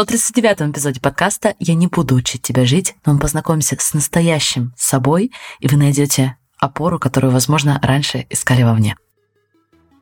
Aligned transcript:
139 0.00 0.72
эпизоде 0.72 0.98
подкаста 0.98 1.54
«Я 1.58 1.74
не 1.74 1.86
буду 1.86 2.14
учить 2.14 2.40
тебя 2.40 2.64
жить», 2.64 2.94
но 3.04 3.12
мы 3.12 3.18
познакомимся 3.18 3.76
с 3.78 3.92
настоящим 3.92 4.72
собой, 4.74 5.30
и 5.58 5.68
вы 5.68 5.76
найдете 5.76 6.38
опору, 6.58 6.98
которую, 6.98 7.34
возможно, 7.34 7.78
раньше 7.82 8.26
искали 8.30 8.62
вовне. 8.62 8.96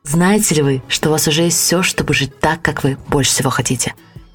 Знаете 0.03 0.55
ли 0.55 0.61
вы, 0.61 0.81
что 0.87 1.09
у 1.09 1.11
вас 1.11 1.27
уже 1.27 1.41
есть 1.41 1.57
все, 1.57 1.83
чтобы 1.83 2.13
жить 2.13 2.39
так, 2.39 2.61
как 2.61 2.85
вы 2.85 2.97
больше 3.09 3.31
всего 3.31 3.49
хотите– 3.49 3.93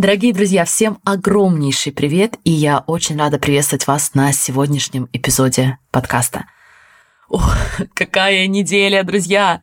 Дорогие 0.00 0.32
друзья, 0.32 0.64
всем 0.64 0.98
огромнейший 1.04 1.92
привет, 1.92 2.38
и 2.42 2.50
я 2.50 2.78
очень 2.86 3.18
рада 3.18 3.38
приветствовать 3.38 3.86
вас 3.86 4.14
на 4.14 4.32
сегодняшнем 4.32 5.10
эпизоде 5.12 5.76
подкаста. 5.90 6.46
Ох, 7.28 7.54
какая 7.92 8.46
неделя, 8.46 9.02
друзья! 9.02 9.60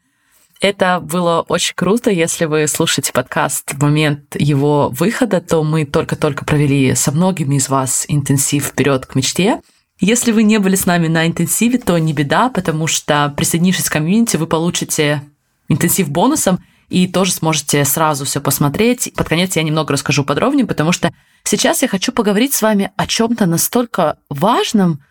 Это 0.61 0.99
было 0.99 1.43
очень 1.49 1.73
круто. 1.73 2.11
Если 2.11 2.45
вы 2.45 2.67
слушаете 2.67 3.13
подкаст 3.13 3.73
в 3.73 3.81
момент 3.81 4.35
его 4.37 4.89
выхода, 4.89 5.41
то 5.41 5.63
мы 5.63 5.85
только-только 5.85 6.45
провели 6.45 6.93
со 6.93 7.11
многими 7.11 7.55
из 7.55 7.67
вас 7.67 8.05
интенсив 8.07 8.67
вперед 8.67 9.07
к 9.07 9.15
мечте. 9.15 9.61
Если 9.99 10.31
вы 10.31 10.43
не 10.43 10.59
были 10.59 10.75
с 10.75 10.85
нами 10.85 11.07
на 11.07 11.25
интенсиве, 11.25 11.79
то 11.79 11.97
не 11.97 12.13
беда, 12.13 12.49
потому 12.49 12.85
что 12.85 13.33
присоединившись 13.35 13.89
к 13.89 13.93
комьюнити, 13.93 14.37
вы 14.37 14.45
получите 14.45 15.23
интенсив 15.67 16.11
бонусом– 16.11 16.63
и 16.89 17.07
тоже 17.07 17.31
сможете 17.33 17.83
сразу 17.85 18.25
все 18.25 18.41
посмотреть. 18.41 19.13
Под 19.15 19.27
конец 19.27 19.55
я 19.55 19.63
немного 19.63 19.93
расскажу 19.93 20.23
подробнее, 20.23 20.65
потому 20.65 20.91
что 20.91 21.11
сейчас 21.43 21.81
я 21.81 21.87
хочу 21.87 22.11
поговорить 22.11 22.53
с 22.53 22.61
вами 22.61 22.91
о 22.95 23.07
чем-то 23.07 23.45
настолько 23.45 24.17
важном, 24.29 25.01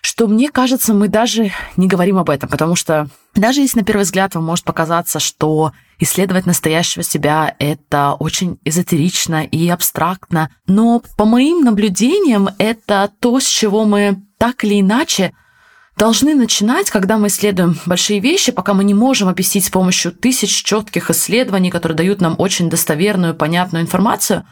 что 0.00 0.26
мне 0.26 0.50
кажется, 0.50 0.94
мы 0.94 1.08
даже 1.08 1.52
не 1.76 1.88
говорим 1.88 2.18
об 2.18 2.30
этом, 2.30 2.48
потому 2.48 2.76
что 2.76 3.08
даже 3.34 3.60
если 3.60 3.80
на 3.80 3.84
первый 3.84 4.02
взгляд 4.02 4.34
вам 4.34 4.44
может 4.44 4.64
показаться, 4.64 5.18
что 5.18 5.72
исследовать 5.98 6.46
настоящего 6.46 7.02
себя— 7.02 7.54
это 7.58 8.14
очень 8.14 8.58
эзотерично 8.64 9.44
и 9.44 9.68
абстрактно, 9.68 10.50
но 10.66 11.02
по 11.16 11.24
моим 11.24 11.62
наблюдениям 11.62 12.50
это 12.58 13.10
то, 13.20 13.40
с 13.40 13.46
чего 13.46 13.84
мы 13.84 14.22
так 14.38 14.64
или 14.64 14.80
иначе 14.80 15.32
должны 15.98 16.34
начинать, 16.34 16.90
когда 16.90 17.18
мы 17.18 17.26
исследуем 17.26 17.76
большие 17.84 18.20
вещи, 18.20 18.52
пока 18.52 18.72
мы 18.72 18.84
не 18.84 18.94
можем 18.94 19.28
объяснить 19.28 19.66
с 19.66 19.70
помощью 19.70 20.12
тысяч 20.12 20.62
четких 20.62 21.10
исследований, 21.10 21.70
которые 21.70 21.96
дают 21.96 22.20
нам 22.20 22.36
очень 22.38 22.70
достоверную, 22.70 23.34
понятную 23.34 23.82
информацию, 23.82 24.44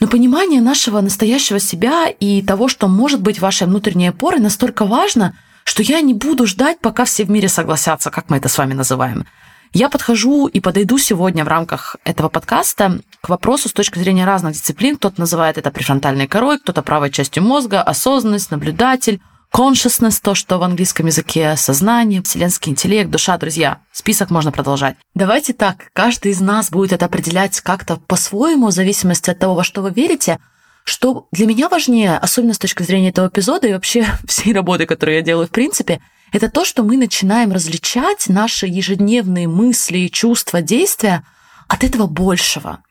но 0.00 0.06
понимание 0.06 0.60
нашего 0.60 1.00
настоящего 1.00 1.58
себя 1.58 2.08
и 2.08 2.42
того, 2.42 2.68
что 2.68 2.88
может 2.88 3.22
быть 3.22 3.40
вашей 3.40 3.66
внутренней 3.66 4.08
опорой, 4.08 4.40
настолько 4.40 4.84
важно, 4.84 5.34
что 5.64 5.82
я 5.82 6.00
не 6.02 6.12
буду 6.12 6.46
ждать, 6.46 6.78
пока 6.80 7.04
все 7.06 7.24
в 7.24 7.30
мире 7.30 7.48
согласятся, 7.48 8.10
как 8.10 8.28
мы 8.28 8.36
это 8.36 8.48
с 8.48 8.58
вами 8.58 8.74
называем. 8.74 9.26
Я 9.72 9.88
подхожу 9.88 10.46
и 10.46 10.60
подойду 10.60 10.98
сегодня 10.98 11.46
в 11.46 11.48
рамках 11.48 11.96
этого 12.04 12.28
подкаста 12.28 13.00
к 13.22 13.30
вопросу 13.30 13.70
с 13.70 13.72
точки 13.72 13.98
зрения 13.98 14.26
разных 14.26 14.52
дисциплин. 14.52 14.96
Кто-то 14.96 15.18
называет 15.18 15.56
это 15.56 15.70
префронтальной 15.70 16.26
корой, 16.26 16.58
кто-то 16.58 16.82
правой 16.82 17.10
частью 17.10 17.42
мозга, 17.42 17.80
осознанность, 17.80 18.50
наблюдатель, 18.50 19.22
Consciousness, 19.54 20.18
то, 20.22 20.34
что 20.34 20.58
в 20.58 20.62
английском 20.62 21.06
языке 21.06 21.56
сознание, 21.58 22.22
вселенский 22.22 22.72
интеллект, 22.72 23.10
душа, 23.10 23.36
друзья. 23.36 23.82
Список 23.92 24.30
можно 24.30 24.50
продолжать. 24.50 24.96
Давайте 25.14 25.52
так, 25.52 25.90
каждый 25.92 26.32
из 26.32 26.40
нас 26.40 26.70
будет 26.70 26.92
это 26.94 27.04
определять 27.04 27.60
как-то 27.60 27.98
по-своему, 27.98 28.68
в 28.68 28.72
зависимости 28.72 29.28
от 29.28 29.38
того, 29.38 29.54
во 29.54 29.62
что 29.62 29.82
вы 29.82 29.90
верите. 29.90 30.38
Что 30.84 31.28
для 31.32 31.44
меня 31.46 31.68
важнее, 31.68 32.16
особенно 32.16 32.54
с 32.54 32.58
точки 32.58 32.82
зрения 32.82 33.10
этого 33.10 33.28
эпизода 33.28 33.66
и 33.68 33.74
вообще 33.74 34.06
всей 34.26 34.54
работы, 34.54 34.86
которую 34.86 35.16
я 35.16 35.22
делаю 35.22 35.48
в 35.48 35.50
принципе, 35.50 36.00
это 36.32 36.48
то, 36.48 36.64
что 36.64 36.82
мы 36.82 36.96
начинаем 36.96 37.52
различать 37.52 38.30
наши 38.30 38.66
ежедневные 38.66 39.48
мысли, 39.48 40.08
чувства, 40.08 40.62
действия 40.62 41.24
от 41.68 41.84
этого 41.84 42.06
большего. 42.06 42.82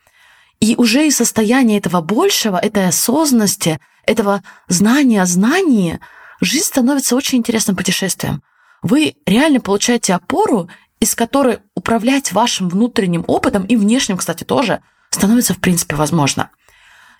И 0.59 0.75
уже 0.77 1.07
из 1.07 1.17
состояния 1.17 1.79
этого 1.79 2.01
большего, 2.01 2.57
этой 2.57 2.87
осознанности, 2.87 3.79
этого 4.05 4.43
знания 4.67 5.23
о 5.23 5.25
знании– 5.25 5.99
жизнь 6.41 6.65
становится 6.65 7.15
очень 7.15 7.37
интересным 7.37 7.75
путешествием. 7.75 8.41
Вы 8.81 9.15
реально 9.25 9.61
получаете 9.61 10.13
опору, 10.13 10.69
из 10.99 11.15
которой 11.15 11.59
управлять 11.75 12.31
вашим 12.31 12.69
внутренним 12.69 13.23
опытом 13.27 13.65
и 13.65 13.75
внешним, 13.75 14.17
кстати, 14.17 14.43
тоже 14.43 14.81
становится 15.09 15.53
в 15.53 15.59
принципе 15.59 15.95
возможно. 15.95 16.49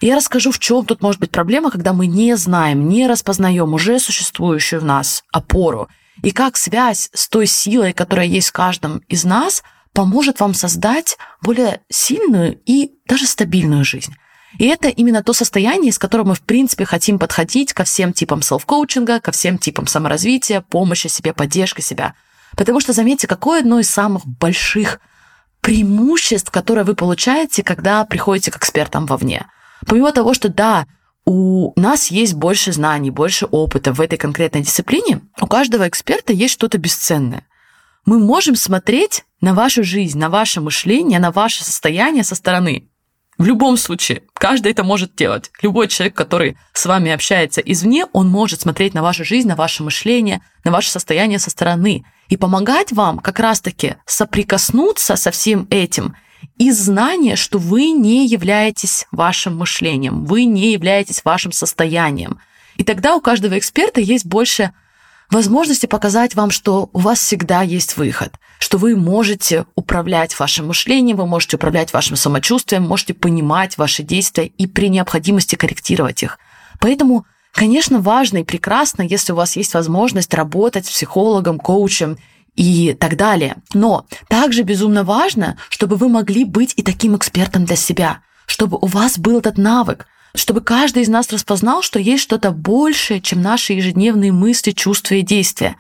Я 0.02 0.16
расскажу, 0.16 0.52
в 0.52 0.58
чем 0.58 0.86
тут 0.86 1.02
может 1.02 1.20
быть 1.20 1.30
проблема, 1.30 1.70
когда 1.70 1.94
мы 1.94 2.08
не 2.08 2.36
знаем, 2.36 2.90
не 2.90 3.08
распознаем 3.08 3.74
уже 3.74 4.00
существующую 4.00 4.82
в 4.82 4.86
нас 4.86 5.24
опору, 5.32 5.90
и 6.24 6.32
как 6.32 6.58
связь 6.58 7.10
с 7.14 7.30
той 7.30 7.46
силой, 7.46 7.94
которая 7.94 8.26
есть 8.26 8.50
в 8.50 8.54
каждом 8.54 9.00
из 9.08 9.24
нас, 9.24 9.64
поможет 9.94 10.40
вам 10.40 10.54
создать 10.54 11.18
более 11.42 11.82
сильную 11.90 12.60
и 12.66 12.94
даже 13.06 13.26
стабильную 13.28 13.84
жизнь. 13.84 14.16
И 14.58 14.66
это 14.66 14.90
именно 14.90 15.24
то 15.24 15.34
состояние, 15.34 15.92
с 15.92 16.00
которым 16.00 16.30
мы, 16.30 16.36
в 16.36 16.42
принципе, 16.42 16.86
хотим 16.86 17.20
подходить 17.20 17.74
ко 17.74 17.84
всем 17.84 18.14
типам 18.14 18.42
селф-коучинга, 18.42 19.20
ко 19.20 19.32
всем 19.32 19.58
типам 19.58 19.88
саморазвития, 19.88 20.62
помощи 20.62 21.08
себе, 21.08 21.34
поддержки 21.34 21.82
себя. 21.82 22.14
Потому 22.58 22.80
что, 22.80 22.94
заметьте, 22.94 23.28
какое 23.28 23.62
одно 23.62 23.80
из 23.80 23.90
самых 23.90 24.26
больших 24.26 25.00
преимуществ, 25.62 26.52
которое 26.52 26.84
вы 26.84 26.96
получаете, 26.96 27.64
когда 27.64 28.04
приходите 28.04 28.52
к 28.52 28.58
экспертам 28.58 29.06
вовне. 29.06 29.46
Помимо 29.88 30.12
того, 30.12 30.34
что 30.34 30.50
да, 30.50 30.86
у 31.26 31.80
нас 31.80 32.10
есть 32.10 32.34
больше 32.34 32.74
знаний, 32.74 33.12
больше 33.12 33.46
опыта 33.46 33.94
в 33.94 34.02
этой 34.02 34.18
конкретной 34.18 34.62
дисциплине, 34.62 35.22
у 35.40 35.48
каждого 35.48 35.88
эксперта 35.88 36.34
есть 36.34 36.54
что-то 36.54 36.78
бесценное. 36.78 37.46
Мы 38.06 38.20
можем 38.20 38.56
смотреть 38.56 39.24
на 39.40 39.54
вашу 39.54 39.84
жизнь, 39.84 40.18
на 40.18 40.30
ваше 40.30 40.60
мышление, 40.60 41.20
на 41.20 41.32
ваше 41.32 41.64
состояние 41.64 42.24
со 42.24 42.36
стороны. 42.36 42.91
В 43.42 43.46
любом 43.46 43.76
случае, 43.76 44.22
каждый 44.36 44.72
это 44.72 44.84
может 44.84 45.16
делать. 45.16 45.50
Любой 45.64 45.88
человек, 45.88 46.14
который 46.14 46.58
с 46.74 46.86
вами 46.86 47.10
общается 47.10 47.60
извне, 47.60 48.06
он 48.14 48.30
может 48.30 48.62
смотреть 48.62 48.94
на 48.94 49.02
вашу 49.02 49.26
жизнь, 49.26 49.48
на 49.48 49.56
ваше 49.56 49.82
мышление, 49.82 50.42
на 50.64 50.70
ваше 50.70 50.92
состояние 50.92 51.40
со 51.40 51.50
стороны 51.50 52.06
и 52.30 52.38
помогать 52.38 52.92
вам 52.92 53.18
как 53.18 53.40
раз-таки 53.40 53.96
соприкоснуться 54.06 55.16
со 55.16 55.32
всем 55.32 55.66
этим 55.72 56.16
из 56.60 56.80
знания, 56.80 57.36
что 57.36 57.58
вы 57.58 57.90
не 57.90 58.28
являетесь 58.28 59.08
вашим 59.10 59.58
мышлением, 59.58 60.24
вы 60.24 60.46
не 60.46 60.72
являетесь 60.72 61.26
вашим 61.26 61.52
состоянием. 61.52 62.38
И 62.76 62.84
тогда 62.84 63.16
у 63.16 63.22
каждого 63.22 63.58
эксперта 63.58 64.02
есть 64.02 64.28
больше 64.28 64.72
возможности 65.32 65.86
показать 65.86 66.36
вам, 66.36 66.52
что 66.52 66.90
у 66.94 67.00
вас 67.00 67.20
всегда 67.20 67.62
есть 67.62 67.98
выход, 67.98 68.34
что 68.60 68.78
вы 68.78 68.96
можете 68.96 69.66
управлять 69.76 70.38
вашим 70.38 70.68
мышлением, 70.68 71.18
вы 71.18 71.26
можете 71.26 71.56
управлять 71.56 71.94
вашим 71.94 72.16
самочувствием, 72.16 72.84
можете 72.84 73.14
понимать 73.14 73.78
ваши 73.78 74.04
действия 74.04 74.46
и 74.46 74.68
при 74.68 74.90
необходимости 74.90 75.56
корректировать 75.56 76.22
их. 76.24 76.38
Поэтому, 76.80 77.26
конечно, 77.54 78.00
важно 78.00 78.40
и 78.40 78.44
прекрасно, 78.44 79.02
если 79.02 79.34
у 79.34 79.36
вас 79.36 79.56
есть 79.56 79.74
возможность 79.74 80.34
работать 80.34 80.86
с 80.86 80.92
психологом, 80.92 81.60
коучем 81.60 82.18
и 82.56 82.96
так 83.00 83.16
далее. 83.16 83.56
Но 83.74 84.06
также 84.28 84.64
безумно 84.64 85.04
важно, 85.04 85.58
чтобы 85.70 85.96
вы 85.96 86.10
могли 86.10 86.44
быть 86.44 86.74
и 86.76 86.84
таким 86.84 87.16
экспертом 87.16 87.66
для 87.66 87.76
себя, 87.76 88.20
чтобы 88.46 88.78
у 88.78 88.86
вас 88.86 89.18
был 89.18 89.40
этот 89.40 89.58
навык, 89.58 90.08
чтобы 90.36 90.62
каждый 90.62 91.04
из 91.04 91.10
нас 91.10 91.32
распознал, 91.32 91.82
что 91.82 92.00
есть 92.00 92.24
что-то 92.24 92.52
большее, 92.52 93.22
чем 93.22 93.42
наши 93.42 93.74
ежедневные 93.74 94.32
мысли, 94.32 94.72
чувства 94.72 95.16
и 95.16 95.22
действия. 95.22 95.76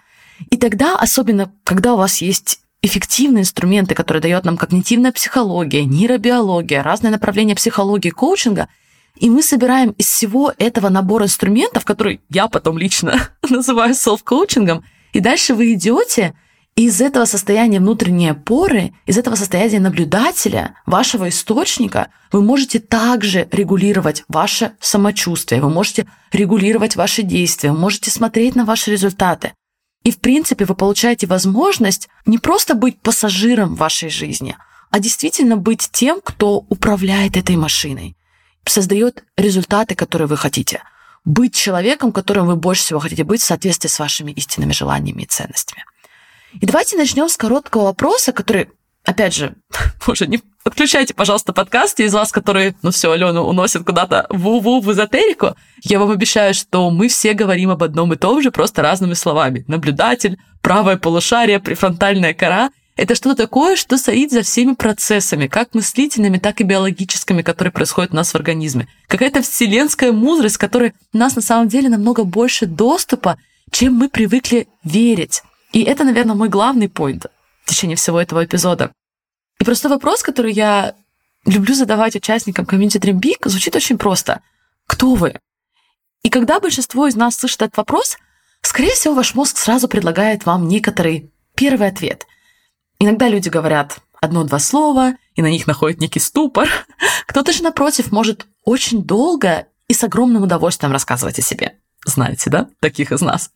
И 0.50 0.58
тогда, 0.58 0.98
особенно 0.98 1.52
когда 1.64 1.94
у 1.94 1.98
вас 1.98 2.22
есть 2.22 2.60
эффективные 2.82 3.42
инструменты, 3.42 3.94
которые 3.94 4.22
дает 4.22 4.44
нам 4.44 4.58
когнитивная 4.58 5.12
психология, 5.12 5.86
нейробиология, 5.86 6.82
разные 6.82 7.12
направления 7.12 7.56
психологии, 7.56 8.10
коучинга, 8.10 8.68
и 9.16 9.30
мы 9.30 9.44
собираем 9.44 9.92
из 9.92 10.08
всего 10.08 10.54
этого 10.58 10.90
набора 10.90 11.26
инструментов, 11.26 11.86
который 11.86 12.22
я 12.30 12.48
потом 12.48 12.78
лично 12.78 13.30
называю 13.50 13.94
селф-коучингом, 13.94 14.84
и 15.14 15.20
дальше 15.20 15.54
вы 15.54 15.74
идете 15.74 16.34
из 16.76 17.02
этого 17.02 17.26
состояния 17.26 17.80
внутренней 17.80 18.30
опоры, 18.30 18.94
из 19.06 19.18
этого 19.18 19.36
состояния 19.36 19.80
наблюдателя, 19.80 20.76
вашего 20.86 21.30
источника, 21.30 22.10
вы 22.32 22.42
можете 22.42 22.80
также 22.80 23.48
регулировать 23.52 24.24
ваше 24.28 24.74
самочувствие, 24.80 25.62
вы 25.62 25.70
можете 25.70 26.08
регулировать 26.32 26.96
ваши 26.96 27.24
действия, 27.24 27.72
вы 27.72 27.78
можете 27.78 28.10
смотреть 28.10 28.56
на 28.56 28.66
ваши 28.66 28.92
результаты. 28.92 29.54
И, 30.04 30.12
в 30.12 30.20
принципе, 30.20 30.66
вы 30.66 30.74
получаете 30.76 31.28
возможность 31.28 32.08
не 32.26 32.38
просто 32.38 32.74
быть 32.74 33.00
пассажиром 33.02 33.76
вашей 33.76 34.10
жизни, 34.10 34.56
а 34.90 35.00
действительно 35.00 35.58
быть 35.58 35.90
тем, 35.92 36.22
кто 36.24 36.66
управляет 36.70 37.38
этой 37.38 37.58
машиной, 37.58 38.16
создает 38.66 39.24
результаты, 39.38 39.96
которые 39.96 40.28
вы 40.28 40.38
хотите. 40.38 40.82
быть 41.24 41.54
человеком, 41.54 42.12
которым 42.12 42.48
вы 42.48 42.56
больше 42.56 42.82
всего 42.82 43.00
хотите 43.00 43.24
быть 43.24 43.42
в 43.42 43.46
соответствии 43.46 43.88
с 43.88 44.00
вашими 44.00 44.32
истинными 44.32 44.72
желаниями 44.72 45.22
и 45.22 45.28
ценностями. 45.28 45.84
И 46.60 46.66
давайте 46.66 46.98
начнем 46.98 47.30
с 47.30 47.38
короткого 47.38 47.84
вопроса, 47.86 48.34
который, 48.34 48.70
опять 49.06 49.34
же, 49.34 49.56
боже, 50.06 50.28
не 50.28 50.42
подключайте, 50.64 51.14
пожалуйста, 51.14 51.54
подкаст 51.54 52.00
из 52.00 52.14
вас, 52.14 52.32
которые, 52.32 52.76
ну 52.82 52.92
все, 52.92 53.12
Алену 53.12 53.44
уносят 53.44 53.86
куда-то 53.86 54.26
ву-ву 54.30 54.82
в 54.82 54.92
эзотерику. 54.92 55.56
Я 55.84 56.00
вам 56.00 56.12
обещаю, 56.12 56.54
что 56.54 56.90
мы 56.90 57.08
все 57.08 57.34
говорим 57.34 57.70
об 57.70 57.84
одном 57.84 58.14
и 58.14 58.18
том 58.18 58.42
же, 58.42 58.52
просто 58.52 58.82
разными 58.82 59.14
словами. 59.14 59.64
Наблюдатель, 59.68 60.38
правое 60.62 60.98
полушарие, 60.98 61.60
префронтальная 61.60 62.34
кора— 62.34 62.72
это 62.98 63.16
что-то 63.16 63.44
такое, 63.44 63.78
что 63.78 63.98
стоит 63.98 64.32
за 64.32 64.42
всеми 64.42 64.74
процессами, 64.74 65.48
как 65.48 65.74
мыслительными, 65.74 66.38
так 66.38 66.60
и 66.62 66.64
биологическими, 66.64 67.42
которые 67.42 67.72
происходят 67.72 68.12
у 68.12 68.16
нас 68.16 68.32
в 68.32 68.36
организме. 68.36 68.88
Какая-то 69.08 69.42
вселенская 69.42 70.12
мудрость, 70.12 70.58
которой 70.58 70.94
у 71.14 71.18
нас 71.18 71.36
на 71.36 71.42
самом 71.42 71.68
деле 71.68 71.90
намного 71.90 72.26
больше 72.26 72.66
доступа, 72.66 73.38
чем 73.72 73.94
мы 73.94 74.10
привыкли 74.10 74.68
верить. 74.84 75.42
И 75.72 75.84
это, 75.84 76.04
наверное, 76.04 76.36
мой 76.36 76.50
главный 76.50 76.90
поинт 76.90 77.28
в 77.64 77.70
течение 77.70 77.96
всего 77.96 78.20
этого 78.20 78.44
эпизода. 78.44 78.92
И 79.60 79.64
просто 79.64 79.90
вопрос, 79.90 80.24
который 80.24 80.54
я 80.54 80.96
люблю 81.46 81.74
задавать 81.74 82.16
участникам 82.16 82.66
комьюнити 82.66 82.98
Dream 82.98 83.20
Big, 83.20 83.48
звучит 83.48 83.76
очень 83.76 83.98
просто. 83.98 84.42
Кто 84.88 85.16
вы? 85.16 85.40
И 86.24 86.30
когда 86.30 86.60
большинство 86.60 87.08
из 87.08 87.16
нас 87.16 87.36
слышит 87.38 87.62
этот 87.62 87.78
вопрос, 87.78 88.18
скорее 88.62 88.94
всего, 88.94 89.14
ваш 89.14 89.34
мозг 89.34 89.58
сразу 89.58 89.88
предлагает 89.88 90.46
вам 90.46 90.68
некоторый 90.68 91.32
первый 91.56 91.88
ответ. 91.88 92.28
Иногда 93.00 93.28
люди 93.28 93.50
говорят 93.50 94.00
одно-два 94.22 94.60
слова, 94.60 95.14
и 95.36 95.42
на 95.42 95.50
них 95.50 95.66
находит 95.66 96.00
некий 96.00 96.20
ступор. 96.20 96.70
Кто-то 97.28 97.52
же, 97.54 97.64
напротив, 97.64 98.12
может 98.12 98.46
очень 98.64 99.04
долго 99.04 99.68
и 99.88 99.94
с 99.94 100.04
огромным 100.04 100.44
удовольствием 100.44 100.92
рассказывать 100.92 101.40
о 101.40 101.42
себе. 101.42 101.78
Знаете, 102.06 102.50
да? 102.50 102.70
Таких 102.80 103.12
из 103.12 103.22
нас. 103.22 103.52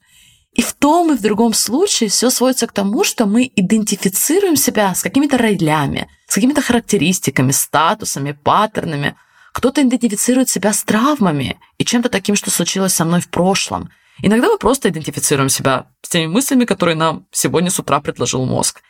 И 0.56 0.62
в 0.62 0.74
том 0.74 1.12
и 1.12 1.18
в 1.18 1.22
другом 1.22 1.54
случае 1.54 2.10
все 2.10 2.30
сводится 2.30 2.66
к 2.66 2.72
тому, 2.72 3.04
что 3.04 3.26
мы 3.26 3.52
идентифицируем 3.56 4.56
себя 4.56 4.96
с 4.96 5.02
какими-то 5.02 5.38
ролями, 5.38 6.08
с 6.28 6.34
какими-то 6.34 6.62
характеристиками, 6.62 7.52
статусами, 7.52 8.32
паттернами. 8.32 9.16
Кто-то 9.52 9.82
идентифицирует 9.82 10.50
себя 10.50 10.72
с 10.72 10.84
травмами 10.84 11.60
и 11.78 11.84
чем-то 11.84 12.08
таким, 12.08 12.36
что 12.38 12.52
случилось 12.52 12.94
со 12.94 13.04
мной 13.04 13.20
в 13.20 13.28
прошлом. 13.28 13.90
Иногда 14.22 14.48
мы 14.48 14.58
просто 14.58 14.88
идентифицируем 14.88 15.50
себя 15.50 15.88
с 16.02 16.08
теми 16.08 16.28
мыслями, 16.28 16.64
которые 16.64 16.96
нам 16.96 17.28
сегодня 17.32 17.70
с 17.70 17.78
утра 17.78 18.00
предложил 18.00 18.46
мозг. 18.46 18.82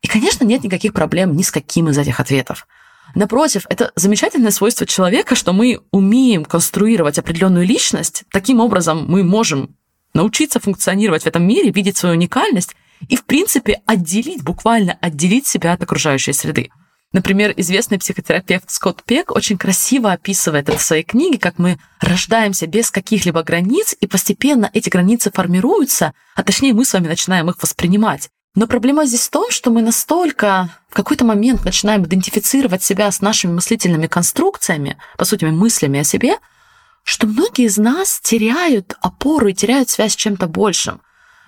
И, 0.00 0.08
конечно, 0.08 0.44
нет 0.44 0.64
никаких 0.64 0.94
проблем 0.94 1.36
ни 1.36 1.42
с 1.42 1.50
каким 1.50 1.90
из 1.90 1.98
этих 1.98 2.18
ответов. 2.18 2.66
Напротив, 3.14 3.66
это 3.68 3.92
замечательное 3.94 4.52
свойство 4.52 4.86
человека, 4.86 5.34
что 5.34 5.52
мы 5.52 5.80
умеем 5.90 6.46
конструировать 6.46 7.18
определенную 7.18 7.66
личность. 7.66 8.24
Таким 8.30 8.60
образом, 8.60 9.04
мы 9.06 9.22
можем 9.22 9.76
научиться 10.14 10.60
функционировать 10.60 11.24
в 11.24 11.26
этом 11.26 11.46
мире, 11.46 11.70
видеть 11.70 11.96
свою 11.96 12.14
уникальность 12.14 12.74
и, 13.08 13.16
в 13.16 13.24
принципе, 13.24 13.80
отделить, 13.86 14.42
буквально 14.42 14.98
отделить 15.00 15.46
себя 15.46 15.72
от 15.72 15.82
окружающей 15.82 16.32
среды. 16.32 16.70
Например, 17.12 17.52
известный 17.56 17.98
психотерапевт 17.98 18.70
Скотт 18.70 19.02
Пек 19.02 19.32
очень 19.32 19.58
красиво 19.58 20.12
описывает 20.12 20.68
это 20.68 20.78
в 20.78 20.82
своей 20.82 21.02
книге, 21.02 21.38
как 21.38 21.58
мы 21.58 21.78
рождаемся 22.00 22.68
без 22.68 22.92
каких-либо 22.92 23.42
границ, 23.42 23.96
и 24.00 24.06
постепенно 24.06 24.70
эти 24.72 24.88
границы 24.88 25.32
формируются, 25.32 26.12
а 26.36 26.44
точнее 26.44 26.72
мы 26.72 26.84
с 26.84 26.92
вами 26.92 27.08
начинаем 27.08 27.50
их 27.50 27.60
воспринимать. 27.60 28.30
Но 28.54 28.68
проблема 28.68 29.06
здесь 29.06 29.26
в 29.26 29.30
том, 29.30 29.50
что 29.50 29.70
мы 29.70 29.82
настолько 29.82 30.70
в 30.88 30.94
какой-то 30.94 31.24
момент 31.24 31.64
начинаем 31.64 32.04
идентифицировать 32.04 32.82
себя 32.82 33.10
с 33.10 33.20
нашими 33.20 33.52
мыслительными 33.52 34.06
конструкциями, 34.06 34.96
по 35.16 35.24
сути, 35.24 35.44
мыслями 35.44 36.00
о 36.00 36.04
себе, 36.04 36.36
что 37.02 37.26
многие 37.26 37.66
из 37.66 37.76
нас 37.76 38.20
теряют 38.22 38.96
опору 39.00 39.48
и 39.48 39.54
теряют 39.54 39.90
связь 39.90 40.12
с 40.12 40.16
чем-то 40.16 40.46
большим. 40.46 41.00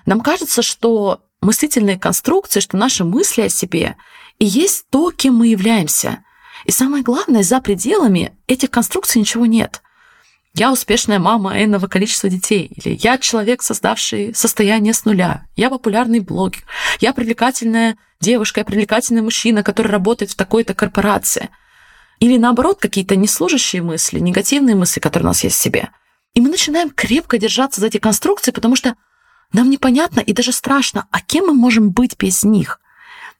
Нам 0.07 0.21
кажется, 0.21 0.63
что 0.63 1.21
мыслительные 1.41 1.99
конструкции, 1.99 2.61
что 2.61 2.77
наши 2.77 3.05
мысли 3.05 3.43
о 3.43 3.49
себе 3.49 3.97
и 4.39 4.45
есть 4.45 4.87
то, 4.91 5.11
кем 5.11 5.37
мы 5.37 5.49
являемся. 5.49 6.25
И 6.65 6.71
самое 6.71 7.03
главное, 7.03 7.43
за 7.43 7.61
пределами 7.61 8.37
этих 8.47 8.71
конструкций 8.71 9.21
ничего 9.21 9.47
нет 9.47 9.83
я 10.55 10.71
успешная 10.71 11.19
мама 11.19 11.63
энного 11.63 11.87
количества 11.87 12.29
детей, 12.29 12.71
или 12.77 12.99
я 13.01 13.17
человек, 13.19 13.63
создавший 13.63 14.35
состояние 14.35 14.93
с 14.93 15.05
нуля, 15.05 15.47
я 15.57 15.71
популярный 15.71 16.21
блогер, 16.21 16.65
я 17.01 17.13
привлекательная 17.15 17.97
девушка, 18.21 18.61
я 18.61 18.65
привлекательный 18.65 19.23
мужчина, 19.23 19.63
который 19.63 19.89
работает 19.89 20.31
в 20.31 20.37
такой-то 20.37 20.75
корпорации. 20.75 21.49
Или 22.23 22.37
наоборот, 22.37 22.79
какие-то 22.81 23.17
неслужащие 23.17 23.83
мысли, 23.83 24.21
негативные 24.21 24.77
мысли, 24.77 25.01
которые 25.01 25.27
у 25.27 25.31
нас 25.31 25.43
есть 25.43 25.57
в 25.57 25.61
себе. 25.61 25.91
И 26.35 26.41
мы 26.41 26.49
начинаем 26.49 26.91
крепко 26.91 27.37
держаться 27.37 27.81
за 27.81 27.89
эти 27.89 27.99
конструкции, 27.99 28.53
потому 28.53 28.77
что 28.77 28.95
нам 29.53 29.69
непонятно 29.69 30.21
и 30.21 30.33
даже 30.33 30.53
страшно, 30.53 31.07
а 31.11 31.21
кем 31.21 31.47
мы 31.47 31.53
можем 31.53 31.91
быть 31.91 32.17
без 32.17 32.45
них. 32.45 32.81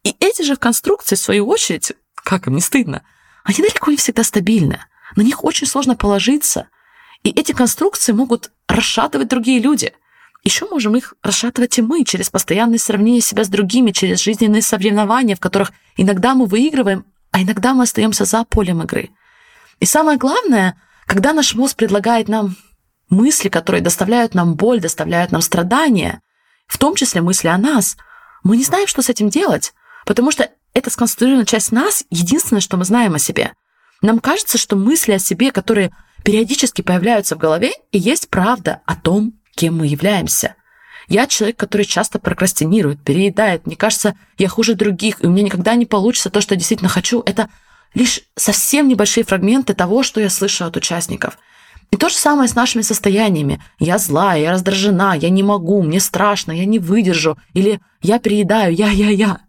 И 0.03 0.17
эти 0.19 0.43
же 0.43 0.57
конструкции, 0.57 1.15
в 1.15 1.21
свою 1.21 1.47
очередь, 1.47 1.93
как 2.17 2.49
им 2.49 2.57
не 2.57 2.61
стыдно, 2.61 3.03
они 3.45 3.59
далеко 3.59 3.91
не 3.91 3.97
всегда 3.97 4.25
стабильны. 4.25 4.81
На 5.15 5.23
них 5.23 5.45
очень 5.45 5.67
сложно 5.67 5.95
положиться– 5.95 6.67
и 7.23 7.31
эти 7.31 7.53
конструкции 7.53 8.13
могут 8.13 8.51
расшатывать 8.67 9.29
другие 9.29 9.61
люди. 9.61 9.93
Еще 10.45 10.67
можем 10.69 10.97
их 10.97 11.15
расшатывать 11.23 11.79
и 11.79 11.83
мы 11.83 12.05
через 12.05 12.31
постоянное 12.31 12.79
сравнение 12.79 13.21
себя 13.21 13.45
с 13.45 13.49
другими, 13.49 13.93
через 13.93 14.21
жизненные 14.21 14.61
соревнования, 14.61 15.37
в 15.37 15.41
которых 15.41 15.73
иногда 15.97 16.35
мы 16.35 16.47
выигрываем, 16.47 17.05
а 17.33 17.43
иногда 17.43 17.75
мы 17.75 17.85
остаемся 17.85 18.25
за 18.25 18.45
полем 18.45 18.83
игры. 18.83 19.11
И 19.81 19.87
самое 19.87 20.17
главное, 20.19 20.81
когда 21.07 21.33
наш 21.33 21.55
мозг 21.55 21.77
предлагает 21.77 22.29
нам 22.29 22.57
мысли, 23.11 23.49
которые 23.49 23.83
доставляют 23.83 24.35
нам 24.35 24.55
боль, 24.55 24.81
доставляют 24.81 25.33
нам 25.33 25.43
страдания, 25.43 26.21
в 26.67 26.79
том 26.79 26.95
числе 26.95 27.21
мысли 27.21 27.49
о 27.49 27.59
нас, 27.59 27.97
мы 28.45 28.57
не 28.57 28.65
знаем, 28.65 28.87
что 28.87 29.03
с 29.03 29.09
этим 29.09 29.29
делать, 29.29 29.73
потому 30.07 30.31
что 30.31 30.51
эта 30.75 30.91
сконструированная 30.91 31.47
часть 31.47 31.73
нас— 31.73 32.05
единственное, 32.11 32.61
что 32.61 32.77
мы 32.77 32.85
знаем 32.85 33.15
о 33.15 33.19
себе. 33.19 33.53
Нам 34.01 34.21
кажется, 34.21 34.59
что 34.59 34.77
мысли 34.77 35.13
о 35.13 35.19
себе, 35.19 35.53
которые 35.53 35.95
периодически 36.25 36.83
появляются 36.83 37.35
в 37.35 37.39
голове, 37.39 37.73
и 37.91 37.99
есть 37.99 38.29
правда 38.29 38.81
о 38.87 38.97
том, 38.97 39.35
кем 39.55 39.79
мы 39.79 39.87
являемся. 39.87 40.57
Я 41.09 41.27
человек, 41.27 41.57
который 41.57 41.85
часто 41.85 42.19
прокрастинирует, 42.19 43.03
переедает. 43.03 43.67
Мне 43.67 43.77
кажется, 43.77 44.15
я 44.39 44.49
хуже 44.49 44.75
других, 44.75 45.23
и 45.23 45.27
у 45.27 45.31
меня 45.31 45.45
никогда 45.45 45.75
не 45.75 45.87
получится 45.87 46.31
то, 46.31 46.41
что 46.41 46.55
я 46.55 46.59
действительно 46.59 46.89
хочу. 46.89 47.23
Это 47.25 47.49
лишь 47.95 48.23
совсем 48.37 48.89
небольшие 48.89 49.25
фрагменты 49.25 49.75
того, 49.75 50.03
что 50.03 50.21
я 50.21 50.31
слышу 50.31 50.65
от 50.65 50.77
участников. 50.77 51.39
И 51.91 51.97
то 51.97 52.09
же 52.09 52.15
самое 52.15 52.49
с 52.49 52.55
нашими 52.55 52.83
состояниями. 52.83 53.63
Я 53.79 53.99
злая, 53.99 54.41
я 54.41 54.51
раздражена, 54.53 55.15
я 55.15 55.29
не 55.29 55.43
могу, 55.43 55.83
мне 55.83 56.01
страшно, 56.01 56.53
я 56.53 56.65
не 56.65 56.79
выдержу. 56.79 57.37
Или 57.53 57.81
я 58.01 58.19
переедаю, 58.19 58.75
я-я-я. 58.75 59.41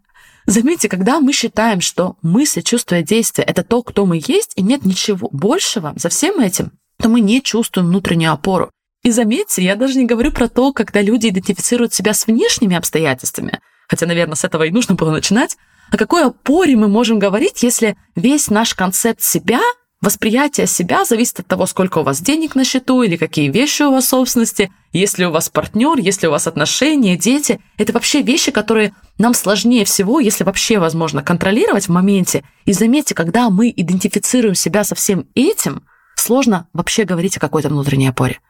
Заметьте, 0.46 0.90
когда 0.90 1.20
мы 1.20 1.32
считаем, 1.32 1.80
что 1.80 2.16
мысли, 2.20 2.60
чувства 2.60 2.96
и 2.96 3.02
действия— 3.02 3.44
это 3.46 3.64
то, 3.64 3.82
кто 3.82 4.04
мы 4.04 4.20
есть, 4.26 4.52
и 4.56 4.62
нет 4.62 4.84
ничего 4.84 5.30
большего 5.32 5.94
за 5.96 6.10
всем 6.10 6.38
этим, 6.38 6.72
то 6.98 7.08
мы 7.08 7.20
не 7.20 7.42
чувствуем 7.42 7.88
внутреннюю 7.88 8.32
опору. 8.32 8.70
И 9.04 9.10
заметьте, 9.10 9.62
я 9.62 9.76
даже 9.76 9.98
не 9.98 10.06
говорю 10.06 10.32
про 10.32 10.48
то, 10.48 10.72
когда 10.72 11.00
люди 11.00 11.28
идентифицируют 11.28 11.94
себя 11.94 12.14
с 12.14 12.26
внешними 12.26 12.74
обстоятельствами, 12.74 13.60
хотя, 13.88 14.06
наверное, 14.06 14.34
с 14.34 14.44
этого 14.44 14.64
и 14.64 14.70
нужно 14.70 14.96
было 14.96 15.12
начинать, 15.12 15.56
о 15.92 15.96
какой 15.96 16.24
опоре 16.24 16.74
мы 16.74 16.88
можем 16.88 17.20
говорить, 17.20 17.62
если 17.62 17.96
весь 18.16 18.48
наш 18.48 18.74
концепт 18.74 19.22
себя 19.22 19.60
Восприятие 20.04 20.66
себя 20.66 21.06
зависит 21.06 21.40
от 21.40 21.46
того, 21.46 21.64
сколько 21.64 21.96
у 21.96 22.02
вас 22.02 22.20
денег 22.20 22.54
на 22.54 22.64
счету 22.64 23.02
или 23.02 23.16
какие 23.16 23.48
вещи 23.48 23.84
у 23.84 23.90
вас 23.90 24.04
в 24.04 24.08
собственности, 24.08 24.70
если 24.92 25.24
у 25.24 25.30
вас 25.30 25.48
партнер, 25.48 25.96
если 25.98 26.26
у 26.26 26.30
вас 26.30 26.46
отношения, 26.46 27.16
дети. 27.16 27.58
Это 27.78 27.94
вообще 27.94 28.20
вещи, 28.20 28.52
которые 28.52 28.94
нам 29.16 29.32
сложнее 29.32 29.86
всего, 29.86 30.20
если 30.20 30.44
вообще 30.44 30.78
возможно, 30.78 31.22
контролировать 31.22 31.86
в 31.86 31.90
моменте. 31.90 32.44
И 32.66 32.74
заметьте, 32.74 33.14
когда 33.14 33.48
мы 33.48 33.72
идентифицируем 33.74 34.54
себя 34.54 34.84
со 34.84 34.94
всем 34.94 35.26
этим, 35.34 35.84
сложно 36.16 36.68
вообще 36.74 37.04
говорить 37.04 37.38
о 37.38 37.40
какой-то 37.40 37.70
внутренней 37.70 38.08
опоре. 38.08 38.40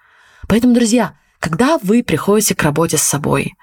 Поэтому, 0.48 0.74
друзья, 0.74 1.14
когда 1.40 1.78
вы 1.82 2.02
приходите 2.02 2.54
к 2.54 2.62
работе 2.62 2.96
с 2.96 3.02
собой, 3.02 3.54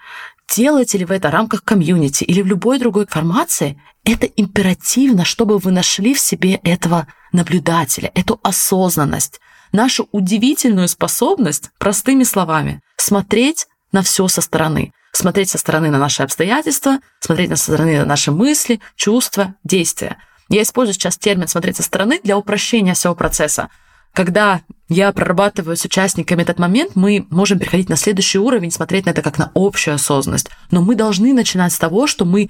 делаете 0.55 0.97
ли 0.97 1.05
вы 1.05 1.15
это 1.15 1.29
в 1.29 1.31
рамках 1.31 1.63
комьюнити 1.63 2.23
или 2.23 2.41
в 2.41 2.47
любой 2.47 2.79
другой 2.79 3.07
формации, 3.07 3.81
это 4.03 4.25
императивно, 4.25 5.25
чтобы 5.25 5.57
вы 5.57 5.71
нашли 5.71 6.13
в 6.13 6.19
себе 6.19 6.55
этого 6.63 7.07
наблюдателя, 7.31 8.11
эту 8.15 8.39
осознанность, 8.43 9.39
нашу 9.71 10.09
удивительную 10.11 10.87
способность, 10.87 11.71
простыми 11.77 12.23
словами, 12.23 12.81
смотреть 12.97 13.67
на 13.91 14.01
все 14.01 14.27
со 14.27 14.41
стороны. 14.41 14.93
Смотреть 15.13 15.49
со 15.49 15.57
стороны 15.57 15.89
на 15.89 15.97
наши 15.97 16.23
обстоятельства, 16.23 16.99
смотреть 17.19 17.49
со 17.49 17.57
стороны 17.57 17.99
на 17.99 18.05
наши 18.05 18.31
мысли, 18.31 18.79
чувства, 18.95 19.55
действия. 19.63 20.17
Я 20.47 20.61
использую 20.61 20.93
сейчас 20.93 21.17
термин 21.17 21.47
«смотреть 21.47 21.77
со 21.77 21.83
стороны» 21.83 22.19
для 22.23 22.37
упрощения 22.37 22.93
всего 22.93 23.13
процесса. 23.13 23.69
Когда 24.13 24.61
я 24.89 25.11
прорабатываю 25.13 25.77
с 25.77 25.85
участниками 25.85 26.41
этот 26.41 26.59
момент, 26.59 26.95
мы 26.95 27.25
можем 27.29 27.59
переходить 27.59 27.89
на 27.89 27.95
следующий 27.95 28.39
уровень, 28.39 28.71
смотреть 28.71 29.05
на 29.05 29.11
это 29.11 29.21
как 29.21 29.37
на 29.37 29.51
общую 29.55 29.95
осознанность. 29.95 30.49
Но 30.69 30.81
мы 30.81 30.95
должны 30.95 31.33
начинать 31.33 31.71
с 31.71 31.79
того, 31.79 32.07
что 32.07 32.25
мы 32.25 32.49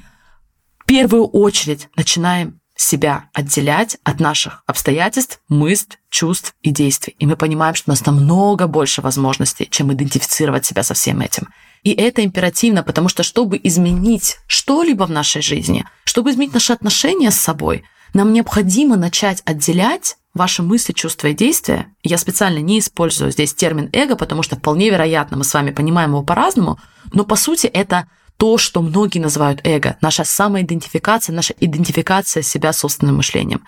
в 0.79 0.85
первую 0.85 1.27
очередь 1.27 1.89
начинаем 1.95 2.59
себя 2.75 3.25
отделять 3.33 3.97
от 4.03 4.19
наших 4.19 4.63
обстоятельств, 4.65 5.39
мысль, 5.49 5.97
чувств 6.09 6.55
и 6.61 6.71
действий. 6.71 7.15
И 7.19 7.25
мы 7.27 7.35
понимаем, 7.35 7.75
что 7.75 7.91
у 7.91 7.93
нас 7.93 8.05
намного 8.05 8.67
больше 8.67 9.01
возможностей, 9.01 9.67
чем 9.69 9.93
идентифицировать 9.93 10.65
себя 10.65 10.81
со 10.81 10.95
всем 10.95 11.21
этим. 11.21 11.47
И 11.83 11.91
это 11.91 12.23
императивно, 12.23 12.83
потому 12.83 13.07
что 13.07 13.23
чтобы 13.23 13.59
изменить 13.63 14.37
что-либо 14.47 15.03
в 15.03 15.11
нашей 15.11 15.41
жизни, 15.41 15.85
чтобы 16.05 16.31
изменить 16.31 16.53
наши 16.53 16.73
отношения 16.73 17.29
с 17.31 17.39
собой, 17.39 17.83
нам 18.13 18.33
необходимо 18.33 18.95
начать 18.97 19.41
отделять 19.45 20.17
ваши 20.33 20.63
мысли, 20.63 20.93
чувства 20.93 21.27
и 21.27 21.33
действия. 21.33 21.87
Я 22.03 22.17
специально 22.17 22.59
не 22.59 22.79
использую 22.79 23.31
здесь 23.31 23.53
термин 23.53 23.89
эго, 23.93 24.15
потому 24.15 24.43
что 24.43 24.55
вполне 24.55 24.89
вероятно 24.89 25.37
мы 25.37 25.43
с 25.43 25.53
вами 25.53 25.71
понимаем 25.71 26.11
его 26.11 26.23
по-разному, 26.23 26.79
но 27.13 27.25
по 27.25 27.35
сути 27.35 27.67
это 27.67 28.07
то, 28.37 28.57
что 28.57 28.81
многие 28.81 29.19
называют 29.19 29.61
эго, 29.63 29.97
наша 30.01 30.23
самоидентификация, 30.23 31.33
наша 31.33 31.53
идентификация 31.59 32.43
себя 32.43 32.73
собственным 32.73 33.17
мышлением. 33.17 33.63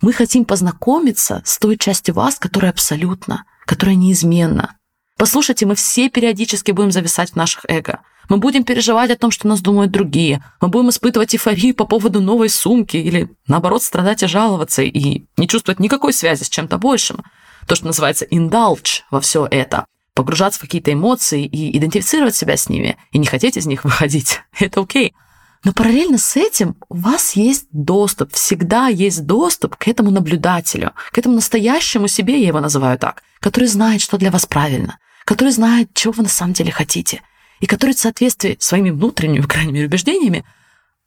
Мы 0.00 0.12
хотим 0.12 0.44
познакомиться 0.44 1.42
с 1.44 1.58
той 1.58 1.76
частью 1.76 2.14
вас, 2.14 2.38
которая 2.38 2.70
абсолютно, 2.70 3.44
которая 3.64 3.96
неизменна. 3.96 4.76
Послушайте, 5.16 5.66
мы 5.66 5.74
все 5.74 6.08
периодически 6.08 6.70
будем 6.70 6.92
зависать 6.92 7.32
в 7.32 7.36
наших 7.36 7.64
эго. 7.68 8.00
Мы 8.28 8.36
будем 8.36 8.64
переживать 8.64 9.10
о 9.10 9.16
том, 9.16 9.30
что 9.30 9.48
нас 9.48 9.60
думают 9.60 9.90
другие. 9.90 10.44
Мы 10.60 10.68
будем 10.68 10.90
испытывать 10.90 11.34
эйфорию 11.34 11.74
по 11.74 11.86
поводу 11.86 12.20
новой 12.20 12.50
сумки 12.50 12.96
или, 12.96 13.30
наоборот, 13.46 13.82
страдать 13.82 14.22
и 14.22 14.26
жаловаться 14.26 14.82
и 14.82 15.24
не 15.36 15.48
чувствовать 15.48 15.80
никакой 15.80 16.12
связи 16.12 16.42
с 16.42 16.48
чем-то 16.48 16.78
большим. 16.78 17.24
То, 17.66 17.74
что 17.74 17.86
называется 17.86 18.26
indulge 18.26 19.02
во 19.10 19.20
все 19.20 19.46
это 19.50 19.86
погружаться 20.18 20.58
в 20.58 20.62
какие-то 20.62 20.92
эмоции 20.92 21.44
и 21.44 21.78
идентифицировать 21.78 22.34
себя 22.34 22.56
с 22.56 22.68
ними, 22.68 22.96
и 23.12 23.18
не 23.18 23.26
хотеть 23.26 23.56
из 23.56 23.66
них 23.66 23.84
выходить. 23.84 24.40
Это 24.58 24.80
окей. 24.80 25.14
Но 25.62 25.72
параллельно 25.72 26.18
с 26.18 26.36
этим 26.36 26.76
у 26.88 26.96
вас 26.96 27.36
есть 27.36 27.66
доступ, 27.70 28.32
всегда 28.32 28.88
есть 28.88 29.26
доступ 29.26 29.76
к 29.76 29.86
этому 29.86 30.10
наблюдателю, 30.10 30.92
к 31.12 31.18
этому 31.18 31.36
настоящему 31.36 32.08
себе, 32.08 32.40
я 32.40 32.48
его 32.48 32.60
называю 32.60 32.98
так, 32.98 33.22
который 33.38 33.68
знает, 33.68 34.00
что 34.00 34.18
для 34.18 34.32
вас 34.32 34.44
правильно, 34.44 34.98
который 35.24 35.52
знает, 35.52 35.90
чего 35.94 36.12
вы 36.12 36.24
на 36.24 36.28
самом 36.28 36.52
деле 36.52 36.72
хотите, 36.72 37.22
и 37.60 37.66
который 37.66 37.94
в 37.94 37.98
соответствии 37.98 38.56
с 38.60 38.66
своими 38.66 38.90
внутренними, 38.90 39.46
мере, 39.70 39.86
убеждениями 39.86 40.44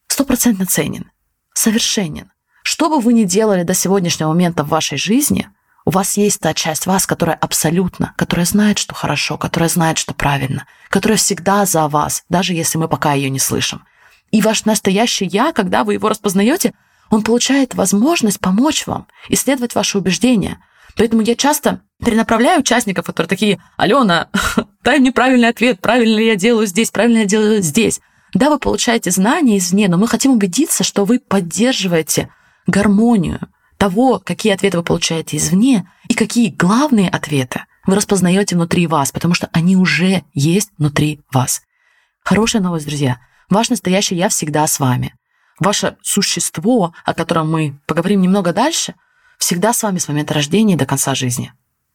стопроцентно 0.08 0.66
ценен, 0.66 1.12
совершенен. 1.54 2.32
Что 2.64 2.90
бы 2.90 3.00
вы 3.00 3.14
ни 3.14 3.24
делали 3.24 3.64
до 3.64 3.74
сегодняшнего 3.74 4.30
момента 4.30 4.64
в 4.64 4.70
вашей 4.70 4.98
жизни– 4.98 5.50
у 5.84 5.90
вас 5.90 6.16
есть 6.18 6.40
та 6.40 6.54
часть 6.54 6.86
вас, 6.86 7.08
которая 7.08 7.36
абсолютно, 7.36 8.14
которая 8.16 8.46
знает, 8.46 8.78
что 8.78 8.94
хорошо, 8.94 9.38
которая 9.38 9.70
знает, 9.70 9.98
что 9.98 10.14
правильно, 10.14 10.68
которая 10.90 11.18
всегда 11.18 11.66
за 11.66 11.88
вас, 11.88 12.24
даже 12.30 12.54
если 12.54 12.78
мы 12.78 12.88
пока 12.88 13.14
ее 13.14 13.30
не 13.30 13.40
слышим. 13.40 13.84
И 14.30 14.42
ваш 14.42 14.66
настоящий 14.66 15.26
«я», 15.26 15.52
когда 15.54 15.84
вы 15.84 15.94
его 15.94 16.08
распознаете, 16.08 16.74
он 17.10 17.24
получает 17.24 17.74
возможность 17.74 18.40
помочь 18.40 18.86
вам, 18.86 19.08
исследовать 19.28 19.76
ваши 19.76 19.98
убеждения. 19.98 20.64
Поэтому 20.98 21.22
я 21.22 21.36
часто 21.36 21.82
перенаправляю 22.04 22.62
участников, 22.62 23.06
которые 23.06 23.30
такие, 23.30 23.62
Алена, 23.78 24.30
дай 24.84 25.00
мне 25.00 25.12
правильный 25.12 25.50
ответ, 25.50 25.80
правильно 25.80 26.18
ли 26.18 26.28
я 26.28 26.36
делаю 26.36 26.68
здесь, 26.68 26.92
правильно 26.92 27.20
я 27.20 27.26
делаю 27.26 27.62
здесь. 27.62 28.02
Да, 28.34 28.50
вы 28.50 28.60
получаете 28.60 29.12
знания 29.12 29.58
извне, 29.58 29.88
но 29.88 29.98
мы 29.98 30.08
хотим 30.08 30.32
убедиться, 30.32 30.84
что 30.84 31.06
вы 31.06 31.20
поддерживаете 31.20 32.30
гармонию, 32.66 33.40
того, 33.78 34.22
какие 34.24 34.54
ответы 34.54 34.78
вы 34.78 34.84
получаете 34.84 35.38
извне 35.38 35.90
и 36.08 36.14
какие 36.14 36.50
главные 36.50 37.10
ответы 37.10 37.66
вы 37.88 37.96
распознаете 37.96 38.56
внутри 38.56 38.86
вас, 38.86 39.12
потому 39.12 39.34
что 39.34 39.50
они 39.54 39.76
уже 39.76 40.24
есть 40.34 40.70
внутри 40.78 41.22
вас. 41.34 41.64
Хорошая 42.24 42.62
новость, 42.62 42.86
друзья. 42.86 43.20
Ваш 43.50 43.70
настоящий 43.70 44.16
«я» 44.16 44.30
всегда 44.30 44.68
с 44.68 44.80
вами. 44.80 45.16
Ваше 45.60 45.98
существо, 46.04 46.94
о 47.04 47.14
котором 47.16 47.52
мы 47.52 47.82
поговорим 47.88 48.22
немного 48.22 48.54
дальше, 48.54 48.94
всегда 49.42 49.74
с 49.74 49.82
вами 49.82 49.98
с 49.98 50.08
момента 50.08 50.34
рождения 50.36 50.78
до 50.78 50.86
конца 50.86 51.16
жизни. 51.16 51.52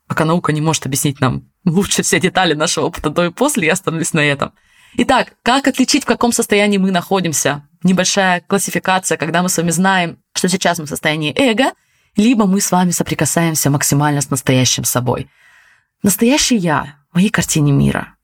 Пока 0.09 0.25
наука 0.25 0.53
не 0.53 0.61
может 0.61 0.85
объяснить 0.85 1.21
нам 1.21 1.45
лучше 1.65 2.03
все 2.03 2.21
детали 2.21 2.55
нашего 2.55 2.87
опыта 2.87 3.09
до 3.09 3.27
и 3.27 3.31
после, 3.31 3.69
я 3.69 3.73
остановлюсь 3.73 4.13
на 4.13 4.21
этом. 4.21 4.53
Итак, 4.95 5.35
как 5.43 5.69
отличить, 5.69 6.03
в 6.03 6.07
каком 6.07 6.33
состоянии 6.33 6.79
мы 6.79 6.91
находимся? 6.91 7.67
Небольшая 7.83 8.41
классификация, 8.41 9.17
когда 9.17 9.43
мы 9.43 9.49
с 9.49 9.57
вами 9.57 9.71
знаем, 9.71 10.19
что 10.33 10.49
сейчас 10.49 10.79
мы 10.79 10.87
в 10.87 10.89
состоянии 10.89 11.33
эго, 11.37 11.73
либо 12.17 12.47
мы 12.47 12.61
с 12.61 12.73
вами 12.73 12.91
соприкасаемся 12.91 13.71
максимально 13.71 14.21
с 14.21 14.31
настоящим 14.31 14.85
собой. 14.85 15.29
Настоящий 16.03 16.57
я 16.57 16.97
в 17.13 17.17
моей 17.17 17.31
картине 17.31 17.73
мира 17.73 18.17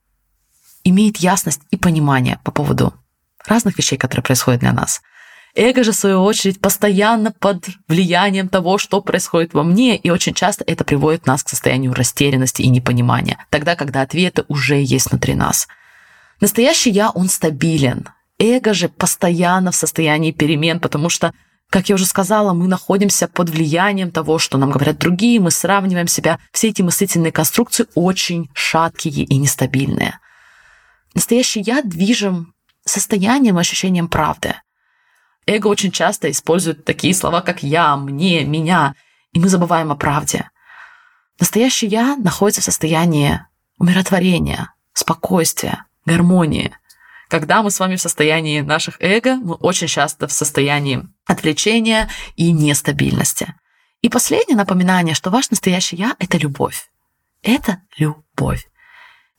имеет 0.83 1.19
ясность 1.19 1.61
и 1.71 1.76
понимание 1.76 2.41
по 2.43 2.50
поводу 2.50 2.95
разных 3.47 3.79
вещей, 3.79 3.99
которые 3.99 4.25
происходят 4.25 4.61
для 4.61 4.73
нас. 4.73 5.00
Эго 5.54 5.85
же, 5.85 5.92
в 5.92 5.97
свою 5.97 6.23
очередь, 6.23 6.61
постоянно 6.61 7.30
под 7.30 7.66
влиянием 7.87 8.49
того, 8.49 8.78
что 8.78 9.02
происходит 9.02 9.52
во 9.52 9.62
мне, 9.62 9.97
и 9.97 10.09
очень 10.09 10.32
часто 10.32 10.64
это 10.66 10.82
приводит 10.82 11.26
нас 11.26 11.42
к 11.42 11.50
состоянию 11.50 11.92
растерянности 11.92 12.62
и 12.62 12.68
непонимания, 12.68 13.38
тогда, 13.50 13.76
когда 13.76 14.00
ответы 14.00 14.44
уже 14.49 14.82
есть 14.82 15.11
внутри 15.11 15.35
нас. 15.35 15.68
Настоящий 16.40 16.90
я, 16.90 17.11
он 17.11 17.28
стабилен. 17.28 18.09
Эго 18.38 18.73
же 18.73 18.88
постоянно 18.88 19.73
в 19.73 19.76
состоянии 19.76 20.32
перемен, 20.32 20.80
потому 20.80 21.11
что 21.11 21.32
как 21.68 21.88
я 21.88 21.94
уже 21.94 22.04
сказала, 22.04 22.52
мы 22.52 22.68
находимся 22.68 23.28
под 23.28 23.49
влиянием 23.49 24.11
того, 24.11 24.38
что 24.38 24.59
нам 24.59 24.71
говорят 24.71 24.99
другие, 24.99 25.40
мы 25.40 25.50
сравниваем 25.50 26.06
себя. 26.06 26.38
Все 26.52 26.68
эти 26.68 26.82
мыслительные 26.82 27.32
конструкции 27.32 27.87
очень 27.94 28.50
шаткие 28.52 29.25
и 29.25 29.37
нестабильные. 29.37 30.18
Настоящий 31.14 31.62
я 31.62 31.80
движим 31.80 32.52
состоянием 32.85 33.56
ощущением 33.56 34.09
правды. 34.09 34.54
Эго 35.46 35.66
очень 35.66 35.90
часто 35.90 36.30
использует 36.30 36.84
такие 36.84 37.14
слова, 37.14 37.40
как 37.40 37.62
«я», 37.62 37.96
«мне», 37.96 38.44
«меня», 38.44 38.94
и 39.32 39.40
мы 39.40 39.49
забываем 39.49 39.90
о 39.90 39.96
правде. 39.96 40.50
Настоящий 41.40 41.87
я 41.87 42.16
находится 42.16 42.61
в 42.61 42.64
состоянии 42.64 43.40
умиротворения, 43.78 44.72
спокойствия, 44.92 45.87
гармонии. 46.04 46.72
Когда 47.28 47.62
мы 47.62 47.70
с 47.70 47.80
вами 47.80 47.96
в 47.96 48.00
состоянии 48.00 48.61
наших 48.61 48.96
эго, 49.00 49.37
мы 49.37 49.54
очень 49.54 49.88
часто 49.88 50.28
в 50.28 50.32
состоянии 50.32 51.08
отвлечения 51.26 52.08
и 52.37 52.52
нестабильности. 52.52 53.54
И 54.02 54.08
последнее 54.08 54.56
напоминание, 54.56 55.14
что 55.14 55.30
ваш 55.30 55.50
настоящий 55.50 55.96
я— 55.96 56.14
это 56.18 56.37
любовь. 56.38 56.90
Это 57.42 57.80
любовь. 57.96 58.68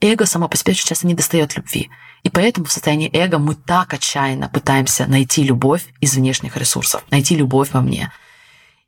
Эго 0.03 0.25
само 0.25 0.47
по 0.47 0.57
себе 0.57 0.71
очень 0.71 0.87
часто 0.87 1.07
не 1.07 1.13
достает 1.13 1.55
любви. 1.55 1.89
И 2.23 2.29
поэтому 2.29 2.65
в 2.65 2.71
состоянии 2.71 3.09
эго 3.11 3.39
мы 3.39 3.55
так 3.55 3.93
отчаянно 3.93 4.49
пытаемся 4.49 5.05
найти 5.07 5.43
любовь 5.43 5.85
из 6.01 6.15
внешних 6.15 6.57
ресурсов, 6.57 7.03
найти 7.09 7.35
любовь 7.35 7.69
во 7.71 7.81
мне. 7.81 8.11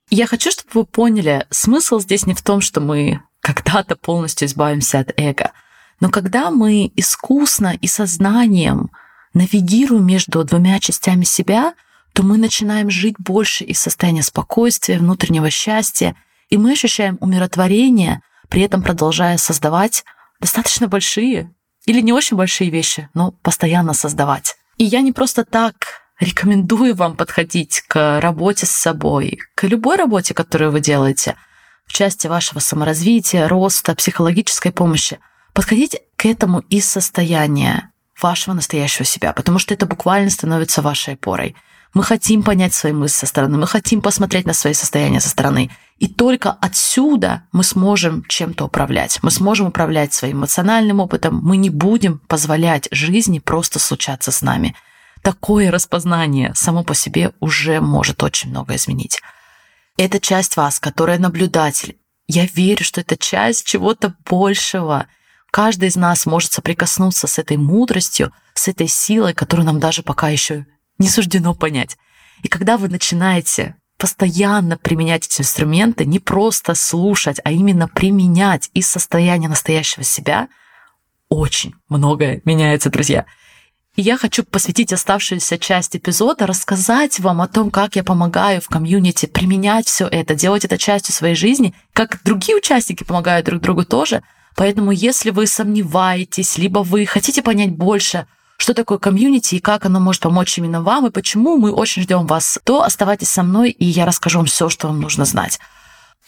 И 0.10 0.16
я 0.16 0.28
хочу, 0.28 0.52
чтобы 0.52 0.70
вы 0.74 0.86
поняли, 0.86 1.48
смысл 1.50 2.00
здесь 2.00 2.26
не 2.26 2.34
в 2.34 2.42
том, 2.42 2.62
что 2.62 2.82
мы 2.82 3.22
когда-то 3.40 3.96
полностью 3.96 4.48
избавимся 4.48 5.00
от 5.00 5.14
эго— 5.18 5.52
но 6.00 6.10
когда 6.10 6.52
мы 6.52 6.92
искусно 6.96 7.78
и 7.80 7.88
сознанием 7.88 8.92
навигируем 9.34 10.06
между 10.06 10.44
двумя 10.44 10.80
частями 10.80 11.24
себя, 11.24 11.74
то 12.14 12.24
мы 12.24 12.38
начинаем 12.38 12.90
жить 12.90 13.16
больше 13.18 13.64
из 13.64 13.80
состояния 13.80 14.24
спокойствия, 14.24 15.00
внутреннего 15.00 15.50
счастья, 15.50 16.16
и 16.50 16.58
мы 16.58 16.74
ощущаем 16.74 17.18
умиротворение, 17.20 18.22
при 18.50 18.62
этом 18.62 18.82
продолжая 18.82 19.38
создавать 19.38 20.06
достаточно 20.40 20.88
большие 20.88 21.54
или 21.86 22.02
не 22.02 22.14
очень 22.14 22.38
большие 22.38 22.70
вещи, 22.70 23.10
но 23.14 23.32
постоянно 23.32 23.94
создавать. 23.94 24.56
И 24.78 24.84
я 24.84 25.02
не 25.02 25.12
просто 25.12 25.46
так 25.46 26.02
рекомендую 26.20 26.96
вам 26.96 27.16
подходить 27.16 27.82
к 27.88 28.20
работе 28.20 28.66
с 28.66 28.72
собой, 28.72 29.40
к 29.56 29.64
любой 29.64 29.98
работе, 29.98 30.34
которую 30.34 30.72
вы 30.72 30.80
делаете, 30.80 31.36
в 31.86 31.94
части 31.94 32.28
вашего 32.28 32.60
саморазвития, 32.60 33.48
роста, 33.48 33.96
психологической 33.96 34.72
помощи– 34.72 35.20
Подходите 35.56 36.02
к 36.18 36.26
этому 36.26 36.60
из 36.60 36.86
состояния 36.86 37.94
вашего 38.22 38.54
настоящего 38.54 39.06
себя, 39.06 39.32
потому 39.32 39.58
что 39.58 39.74
это 39.74 39.86
буквально 39.86 40.30
становится 40.30 40.82
вашей 40.82 41.14
опорой. 41.14 41.56
Мы 41.94 42.04
хотим 42.04 42.44
понять 42.44 42.74
свои 42.74 42.92
мысли 42.92 43.20
со 43.20 43.26
стороны, 43.26 43.58
мы 43.58 43.66
хотим 43.66 44.02
посмотреть 44.02 44.46
на 44.46 44.54
свои 44.54 44.74
состояния 44.74 45.22
со 45.22 45.30
стороны. 45.30 45.72
И 45.98 46.08
только 46.08 46.52
отсюда 46.52 47.44
мы 47.52 47.64
сможем 47.64 48.26
чем-то 48.28 48.66
управлять. 48.66 49.20
Мы 49.22 49.32
сможем 49.32 49.68
управлять 49.68 50.14
своим 50.14 50.40
эмоциональным 50.40 51.00
опытом. 51.00 51.40
Мы 51.42 51.58
не 51.58 51.70
будем 51.70 52.20
позволять 52.20 52.88
жизни 52.92 53.40
просто 53.40 53.80
случаться 53.80 54.32
с 54.32 54.42
нами. 54.42 54.76
Такое 55.22 55.72
распознание 55.72 56.54
само 56.54 56.84
по 56.84 56.94
себе 56.94 57.32
уже 57.40 57.80
может 57.80 58.24
очень 58.24 58.50
много 58.50 58.76
изменить. 58.76 59.22
Это 59.98 60.20
часть 60.20 60.58
вас, 60.58 60.80
которая 60.80 61.18
наблюдатель. 61.18 61.98
Я 62.28 62.46
верю, 62.46 62.84
что 62.84 63.02
это 63.02 63.16
часть 63.18 63.66
чего-то 63.66 64.16
большего– 64.26 65.08
Каждый 65.56 65.88
из 65.88 65.96
нас 65.96 66.26
может 66.26 66.52
соприкоснуться 66.52 67.28
с 67.28 67.40
этой 67.40 67.56
мудростью, 67.56 68.34
с 68.56 68.68
этой 68.68 68.90
силой, 68.90 69.34
которую 69.34 69.66
нам 69.66 69.80
даже 69.80 70.04
пока 70.04 70.28
еще 70.28 70.66
не 70.98 71.08
суждено 71.08 71.56
понять. 71.56 71.96
И 72.44 72.50
когда 72.50 72.78
вы 72.78 72.90
начинаете 72.90 73.78
постоянно 73.98 74.78
применять 74.78 75.28
эти 75.28 75.42
инструменты, 75.42 76.06
не 76.06 76.20
просто 76.20 76.76
слушать, 76.76 77.40
а 77.44 77.52
именно 77.52 77.88
применять 77.88 78.70
из 78.74 78.88
состояния 78.88 79.48
настоящего 79.48 80.04
себя, 80.04 80.48
очень 81.30 81.74
многое 81.90 82.42
меняется, 82.46 82.90
друзья. 82.90 83.26
И 83.96 84.02
я 84.02 84.18
хочу 84.18 84.44
посвятить 84.44 84.92
оставшуюся 84.92 85.58
часть 85.58 85.96
эпизода, 85.96 86.46
рассказать 86.46 87.20
вам 87.20 87.42
о 87.42 87.48
том, 87.48 87.72
как 87.72 87.96
я 87.96 88.04
помогаю 88.04 88.60
в 88.60 88.68
комьюнити 88.68 89.26
применять 89.26 89.88
все 89.88 90.06
это, 90.08 90.36
делать 90.36 90.66
это 90.66 90.78
частью 90.78 91.14
своей 91.14 91.36
жизни, 91.36 91.74
как 91.94 92.22
другие 92.24 92.58
участники 92.58 93.06
помогают 93.06 93.46
друг 93.46 93.62
другу 93.62 93.86
тоже. 93.86 94.22
Поэтому, 94.58 94.92
если 94.92 95.30
вы 95.30 95.48
сомневаетесь, 95.48 96.58
либо 96.58 96.80
вы 96.80 97.06
хотите 97.06 97.42
понять 97.42 97.72
больше, 97.72 98.28
что 98.58 98.74
такое 98.74 98.98
комьюнити 98.98 99.56
и 99.56 99.60
как 99.60 99.86
оно 99.86 100.00
может 100.00 100.22
помочь 100.22 100.58
именно 100.58 100.82
вам, 100.82 101.08
и 101.08 101.12
почему 101.12 101.58
мы 101.58 101.72
очень 101.72 102.04
ждем 102.04 102.26
вас, 102.26 102.60
то 102.64 102.84
оставайтесь 102.84 103.30
со 103.30 103.44
мной, 103.44 103.72
и 103.72 103.86
я 103.86 104.06
расскажу 104.06 104.40
вам 104.40 104.46
все, 104.46 104.70
что 104.70 104.88
вам 104.88 105.02
нужно 105.02 105.26
знать. 105.26 105.60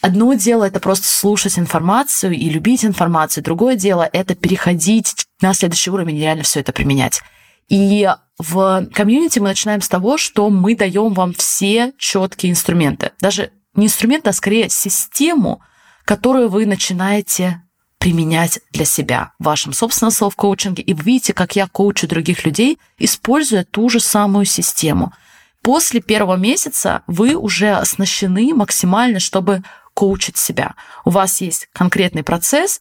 Одно 0.00 0.32
дело 0.34 0.64
это 0.64 0.78
просто 0.78 1.08
слушать 1.08 1.58
информацию 1.58 2.32
и 2.32 2.48
любить 2.48 2.84
информацию, 2.84 3.42
другое 3.42 3.74
дело 3.74 4.08
это 4.12 4.34
переходить 4.34 5.26
на 5.40 5.52
следующий 5.54 5.90
уровень 5.90 6.16
и 6.16 6.20
реально 6.20 6.44
все 6.44 6.60
это 6.60 6.72
применять. 6.72 7.20
И 7.68 8.08
в 8.38 8.86
комьюнити 8.94 9.40
мы 9.40 9.48
начинаем 9.48 9.82
с 9.82 9.88
того, 9.88 10.16
что 10.16 10.48
мы 10.50 10.76
даем 10.76 11.12
вам 11.12 11.34
все 11.34 11.92
четкие 11.98 12.52
инструменты. 12.52 13.10
Даже 13.20 13.50
не 13.74 13.86
инструменты, 13.86 14.30
а 14.30 14.32
скорее 14.32 14.68
систему, 14.68 15.60
которую 16.04 16.48
вы 16.48 16.64
начинаете 16.64 17.62
применять 17.98 18.60
для 18.72 18.84
себя 18.84 19.32
в 19.38 19.44
вашем 19.44 19.72
собственном 19.72 20.12
селф-коучинге. 20.12 20.82
И 20.82 20.94
вы 20.94 21.02
видите, 21.02 21.32
как 21.32 21.56
я 21.56 21.66
коучу 21.66 22.06
других 22.06 22.44
людей, 22.44 22.78
используя 22.98 23.64
ту 23.64 23.88
же 23.88 24.00
самую 24.00 24.44
систему. 24.44 25.12
После 25.62 26.00
первого 26.00 26.36
месяца 26.36 27.02
вы 27.06 27.34
уже 27.34 27.72
оснащены 27.72 28.54
максимально, 28.54 29.20
чтобы 29.20 29.62
коучить 29.94 30.36
себя. 30.36 30.74
У 31.04 31.10
вас 31.10 31.40
есть 31.40 31.68
конкретный 31.72 32.22
процесс, 32.22 32.80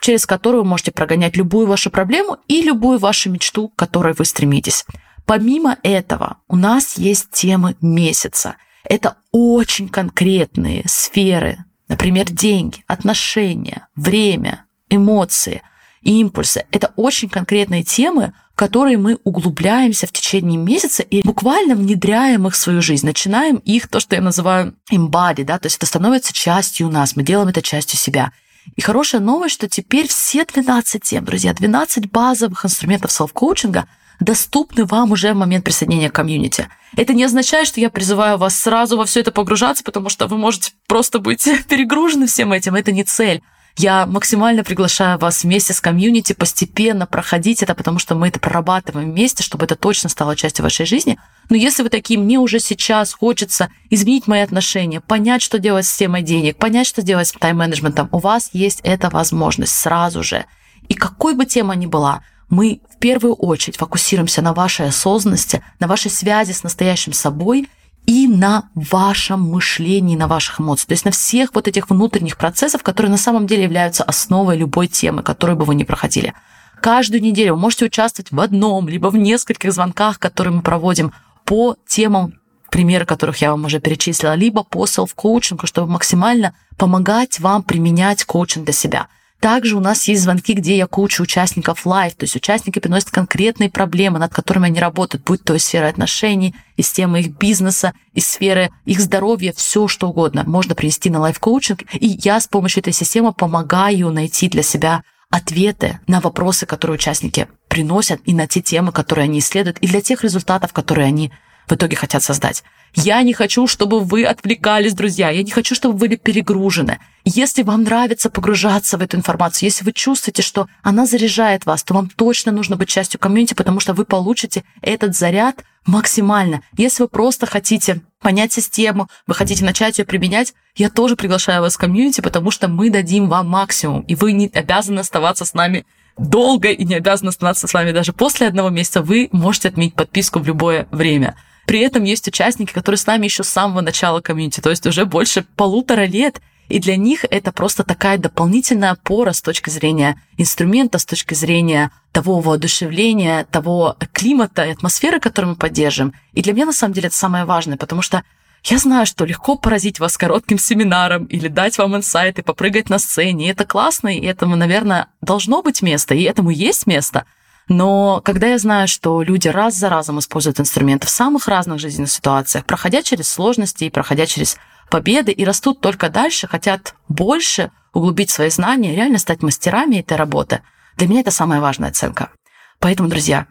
через 0.00 0.26
который 0.26 0.58
вы 0.58 0.64
можете 0.64 0.92
прогонять 0.92 1.36
любую 1.36 1.66
вашу 1.66 1.90
проблему 1.90 2.38
и 2.46 2.62
любую 2.62 2.98
вашу 2.98 3.30
мечту, 3.30 3.68
к 3.68 3.76
которой 3.76 4.14
вы 4.14 4.24
стремитесь. 4.24 4.84
Помимо 5.26 5.78
этого, 5.82 6.38
у 6.48 6.56
нас 6.56 6.98
есть 6.98 7.30
темы 7.30 7.76
месяца. 7.80 8.56
Это 8.84 9.16
очень 9.30 9.88
конкретные 9.88 10.84
сферы, 10.86 11.64
например, 11.92 12.30
деньги, 12.30 12.82
отношения, 12.86 13.86
время, 13.94 14.64
эмоции, 14.88 15.60
импульсы. 16.00 16.64
Это 16.70 16.92
очень 16.96 17.28
конкретные 17.28 17.82
темы, 17.82 18.32
в 18.54 18.56
которые 18.56 18.96
мы 18.96 19.18
углубляемся 19.24 20.06
в 20.06 20.12
течение 20.12 20.56
месяца 20.56 21.02
и 21.02 21.22
буквально 21.22 21.74
внедряем 21.74 22.46
их 22.46 22.54
в 22.54 22.56
свою 22.56 22.80
жизнь, 22.80 23.04
начинаем 23.04 23.56
их, 23.56 23.88
то, 23.88 24.00
что 24.00 24.16
я 24.16 24.22
называю 24.22 24.74
embody, 24.90 25.44
да, 25.44 25.58
то 25.58 25.66
есть 25.66 25.76
это 25.76 25.84
становится 25.84 26.32
частью 26.32 26.88
нас, 26.88 27.14
мы 27.14 27.24
делаем 27.24 27.48
это 27.48 27.60
частью 27.60 27.98
себя. 27.98 28.32
И 28.74 28.80
хорошая 28.80 29.20
новость, 29.20 29.54
что 29.54 29.68
теперь 29.68 30.08
все 30.08 30.46
12 30.46 31.02
тем, 31.02 31.26
друзья, 31.26 31.52
12 31.52 32.10
базовых 32.10 32.64
инструментов 32.64 33.12
селф-коучинга 33.12 33.86
доступны 34.20 34.84
вам 34.84 35.12
уже 35.12 35.32
в 35.32 35.36
момент 35.36 35.64
присоединения 35.64 36.10
к 36.10 36.14
комьюнити. 36.14 36.68
Это 36.96 37.14
не 37.14 37.24
означает, 37.24 37.66
что 37.66 37.80
я 37.80 37.90
призываю 37.90 38.38
вас 38.38 38.56
сразу 38.56 38.96
во 38.96 39.04
все 39.04 39.20
это 39.20 39.32
погружаться, 39.32 39.82
потому 39.84 40.08
что 40.08 40.26
вы 40.26 40.36
можете 40.36 40.72
просто 40.86 41.18
быть 41.18 41.48
перегружены 41.68 42.26
всем 42.26 42.52
этим. 42.52 42.74
Это 42.74 42.92
не 42.92 43.04
цель. 43.04 43.42
Я 43.78 44.04
максимально 44.04 44.64
приглашаю 44.64 45.18
вас 45.18 45.44
вместе 45.44 45.72
с 45.72 45.80
комьюнити 45.80 46.34
постепенно 46.34 47.06
проходить 47.06 47.62
это, 47.62 47.74
потому 47.74 47.98
что 47.98 48.14
мы 48.14 48.28
это 48.28 48.38
прорабатываем 48.38 49.10
вместе, 49.10 49.42
чтобы 49.42 49.64
это 49.64 49.76
точно 49.76 50.10
стало 50.10 50.36
частью 50.36 50.62
вашей 50.62 50.84
жизни. 50.84 51.18
Но 51.48 51.56
если 51.56 51.82
вы 51.82 51.88
такие, 51.88 52.20
мне 52.20 52.38
уже 52.38 52.60
сейчас 52.60 53.14
хочется 53.14 53.70
изменить 53.88 54.26
мои 54.26 54.40
отношения, 54.40 55.00
понять, 55.00 55.40
что 55.40 55.58
делать 55.58 55.86
с 55.86 55.96
темой 55.96 56.22
денег, 56.22 56.58
понять, 56.58 56.86
что 56.86 57.02
делать 57.02 57.28
с 57.28 57.32
тайм-менеджментом, 57.32 58.08
у 58.12 58.18
вас 58.18 58.50
есть 58.52 58.80
эта 58.84 59.08
возможность 59.08 59.74
сразу 59.74 60.22
же. 60.22 60.44
И 60.88 60.94
какой 60.94 61.34
бы 61.34 61.46
тема 61.46 61.74
ни 61.74 61.86
была, 61.86 62.22
мы 62.52 62.82
в 62.94 62.98
первую 62.98 63.34
очередь 63.34 63.78
фокусируемся 63.78 64.42
на 64.42 64.52
вашей 64.52 64.86
осознанности, 64.86 65.64
на 65.80 65.86
вашей 65.86 66.10
связи 66.10 66.52
с 66.52 66.62
настоящим 66.62 67.12
собой– 67.12 67.68
и 68.06 68.26
на 68.26 68.68
вашем 68.74 69.42
мышлении, 69.42 70.16
на 70.16 70.26
ваших 70.26 70.60
эмоциях, 70.60 70.88
то 70.88 70.92
есть 70.92 71.04
на 71.04 71.10
всех 71.10 71.54
вот 71.54 71.68
этих 71.68 71.88
внутренних 71.88 72.36
процессах, 72.36 72.82
которые 72.82 73.10
на 73.10 73.16
самом 73.16 73.46
деле 73.46 73.62
являются 73.62 74.02
основой 74.02 74.56
любой 74.56 74.88
темы, 74.88 75.22
которую 75.22 75.56
бы 75.56 75.64
вы 75.64 75.74
ни 75.74 75.84
проходили. 75.84 76.34
Каждую 76.80 77.22
неделю 77.22 77.54
вы 77.54 77.60
можете 77.60 77.84
участвовать 77.84 78.32
в 78.32 78.40
одном, 78.40 78.88
либо 78.88 79.08
в 79.08 79.16
нескольких 79.16 79.72
звонках, 79.72 80.18
которые 80.18 80.52
мы 80.52 80.62
проводим 80.62 81.12
по 81.44 81.76
темам, 81.86 82.34
примеры 82.70 83.06
которых 83.06 83.36
я 83.38 83.52
вам 83.52 83.66
уже 83.66 83.78
перечислила, 83.78 84.34
либо 84.34 84.64
по 84.64 84.86
селф-коучингу, 84.86 85.66
чтобы 85.66 85.92
максимально 85.92 86.54
помогать 86.76 87.38
вам 87.38 87.62
применять 87.62 88.24
коучинг 88.24 88.64
для 88.64 88.74
себя– 88.74 89.06
также 89.42 89.76
у 89.76 89.80
нас 89.80 90.06
есть 90.06 90.22
звонки, 90.22 90.54
где 90.54 90.76
я 90.76 90.86
коучу 90.86 91.24
участников 91.24 91.84
live, 91.84 92.14
то 92.14 92.22
есть 92.22 92.36
участники 92.36 92.78
приносят 92.78 93.10
конкретные 93.10 93.68
проблемы, 93.68 94.20
над 94.20 94.32
которыми 94.32 94.66
они 94.66 94.78
работают, 94.78 95.24
будь 95.24 95.42
то 95.42 95.54
из 95.54 95.64
сферы 95.64 95.88
отношений, 95.88 96.54
из 96.76 96.92
темы 96.92 97.20
их 97.20 97.36
бизнеса, 97.36 97.92
из 98.14 98.28
сферы 98.28 98.70
их 98.84 99.00
здоровья, 99.00 99.52
все 99.52 99.88
что 99.88 100.08
угодно 100.08 100.44
можно 100.46 100.76
принести 100.76 101.10
на 101.10 101.18
live-коучинг. 101.18 101.82
И 101.94 102.20
я 102.22 102.38
с 102.38 102.46
помощью 102.46 102.82
этой 102.82 102.92
системы 102.92 103.32
помогаю 103.32 104.12
найти 104.12 104.48
для 104.48 104.62
себя 104.62 105.02
ответы 105.28 105.98
на 106.06 106.20
вопросы, 106.20 106.64
которые 106.64 106.94
участники 106.94 107.48
приносят, 107.66 108.20
и 108.24 108.34
на 108.34 108.46
те 108.46 108.60
темы, 108.60 108.92
которые 108.92 109.24
они 109.24 109.40
исследуют, 109.40 109.78
и 109.78 109.88
для 109.88 110.00
тех 110.00 110.22
результатов, 110.22 110.72
которые 110.72 111.08
они 111.08 111.32
в 111.66 111.72
итоге 111.72 111.96
хотят 111.96 112.22
создать. 112.22 112.62
Я 112.94 113.22
не 113.22 113.32
хочу, 113.32 113.66
чтобы 113.66 114.00
вы 114.00 114.24
отвлекались, 114.24 114.92
друзья. 114.92 115.30
Я 115.30 115.42
не 115.42 115.50
хочу, 115.50 115.74
чтобы 115.74 115.94
вы 115.94 116.08
были 116.08 116.16
перегружены. 116.16 116.98
Если 117.24 117.62
вам 117.62 117.84
нравится 117.84 118.28
погружаться 118.28 118.98
в 118.98 119.02
эту 119.02 119.16
информацию, 119.16 119.68
если 119.68 119.84
вы 119.84 119.92
чувствуете, 119.92 120.42
что 120.42 120.66
она 120.82 121.06
заряжает 121.06 121.64
вас, 121.64 121.82
то 121.84 121.94
вам 121.94 122.10
точно 122.10 122.52
нужно 122.52 122.76
быть 122.76 122.88
частью 122.88 123.18
комьюнити, 123.18 123.54
потому 123.54 123.80
что 123.80 123.94
вы 123.94 124.04
получите 124.04 124.64
этот 124.82 125.16
заряд 125.16 125.64
максимально. 125.86 126.62
Если 126.76 127.02
вы 127.02 127.08
просто 127.08 127.46
хотите 127.46 128.02
понять 128.20 128.52
систему, 128.52 129.08
вы 129.26 129.34
хотите 129.34 129.64
начать 129.64 129.98
ее 129.98 130.04
применять, 130.04 130.52
я 130.76 130.90
тоже 130.90 131.16
приглашаю 131.16 131.62
вас 131.62 131.74
в 131.74 131.78
комьюнити, 131.78 132.20
потому 132.20 132.50
что 132.50 132.68
мы 132.68 132.90
дадим 132.90 133.28
вам 133.28 133.48
максимум, 133.48 134.02
и 134.02 134.14
вы 134.14 134.32
не 134.32 134.48
обязаны 134.48 135.00
оставаться 135.00 135.44
с 135.44 135.54
нами 135.54 135.86
долго 136.18 136.68
и 136.68 136.84
не 136.84 136.94
обязаны 136.94 137.30
оставаться 137.30 137.66
с 137.66 137.74
вами 137.74 137.92
даже 137.92 138.12
после 138.12 138.48
одного 138.48 138.68
месяца. 138.68 139.02
Вы 139.02 139.28
можете 139.32 139.68
отменить 139.68 139.94
подписку 139.94 140.40
в 140.40 140.46
любое 140.46 140.86
время. 140.90 141.36
При 141.66 141.80
этом 141.80 142.04
есть 142.04 142.26
участники, 142.28 142.72
которые 142.72 142.98
с 142.98 143.06
нами 143.06 143.24
еще 143.24 143.44
с 143.44 143.48
самого 143.48 143.80
начала 143.80 144.20
комьюнити, 144.20 144.60
то 144.60 144.70
есть 144.70 144.86
уже 144.86 145.04
больше 145.04 145.44
полутора 145.56 146.06
лет. 146.06 146.40
И 146.68 146.78
для 146.78 146.96
них 146.96 147.24
это 147.28 147.52
просто 147.52 147.84
такая 147.84 148.18
дополнительная 148.18 148.92
опора 148.92 149.32
с 149.32 149.42
точки 149.42 149.68
зрения 149.68 150.20
инструмента, 150.38 150.98
с 150.98 151.04
точки 151.04 151.34
зрения 151.34 151.90
того 152.12 152.40
воодушевления, 152.40 153.44
того 153.44 153.96
климата 154.12 154.64
и 154.64 154.72
атмосферы, 154.72 155.20
которую 155.20 155.50
мы 155.50 155.56
поддержим. 155.56 156.14
И 156.32 156.42
для 156.42 156.52
меня, 156.52 156.66
на 156.66 156.72
самом 156.72 156.94
деле, 156.94 157.08
это 157.08 157.16
самое 157.16 157.44
важное, 157.44 157.76
потому 157.76 158.00
что 158.00 158.22
я 158.64 158.78
знаю, 158.78 159.06
что 159.06 159.24
легко 159.24 159.56
поразить 159.56 159.98
вас 159.98 160.16
коротким 160.16 160.58
семинаром 160.58 161.24
или 161.24 161.48
дать 161.48 161.76
вам 161.78 161.96
инсайты, 161.96 162.42
попрыгать 162.42 162.88
на 162.88 162.98
сцене. 162.98 163.46
И 163.46 163.50
это 163.50 163.64
классно, 163.66 164.16
и 164.16 164.24
этому, 164.24 164.56
наверное, 164.56 165.08
должно 165.20 165.62
быть 165.62 165.82
место, 165.82 166.14
и 166.14 166.22
этому 166.22 166.50
есть 166.50 166.86
место– 166.86 167.26
но 167.68 168.20
когда 168.24 168.48
я 168.48 168.58
знаю, 168.58 168.88
что 168.88 169.22
люди 169.22 169.48
раз 169.48 169.74
за 169.74 169.88
разом 169.88 170.18
используют 170.18 170.60
инструменты 170.60 171.06
в 171.06 171.10
самых 171.10 171.48
разных 171.48 171.78
жизненных 171.78 172.10
ситуациях, 172.10 172.64
проходя 172.66 173.02
через 173.02 173.30
сложности 173.30 173.84
и 173.84 173.90
проходя 173.90 174.26
через 174.26 174.56
победы, 174.90 175.32
и 175.32 175.44
растут 175.44 175.80
только 175.80 176.10
дальше, 176.10 176.48
хотят 176.48 176.94
больше 177.08 177.70
углубить 177.94 178.30
свои 178.30 178.50
знания, 178.50 178.94
реально 178.94 179.18
стать 179.18 179.42
мастерами 179.42 179.96
этой 179.96 180.16
работы, 180.16 180.62
для 180.96 181.08
меня 181.08 181.20
это 181.20 181.30
самая 181.30 181.60
важная 181.60 181.90
оценка. 181.90 182.30
Поэтому, 182.78 183.08
друзья, 183.08 183.46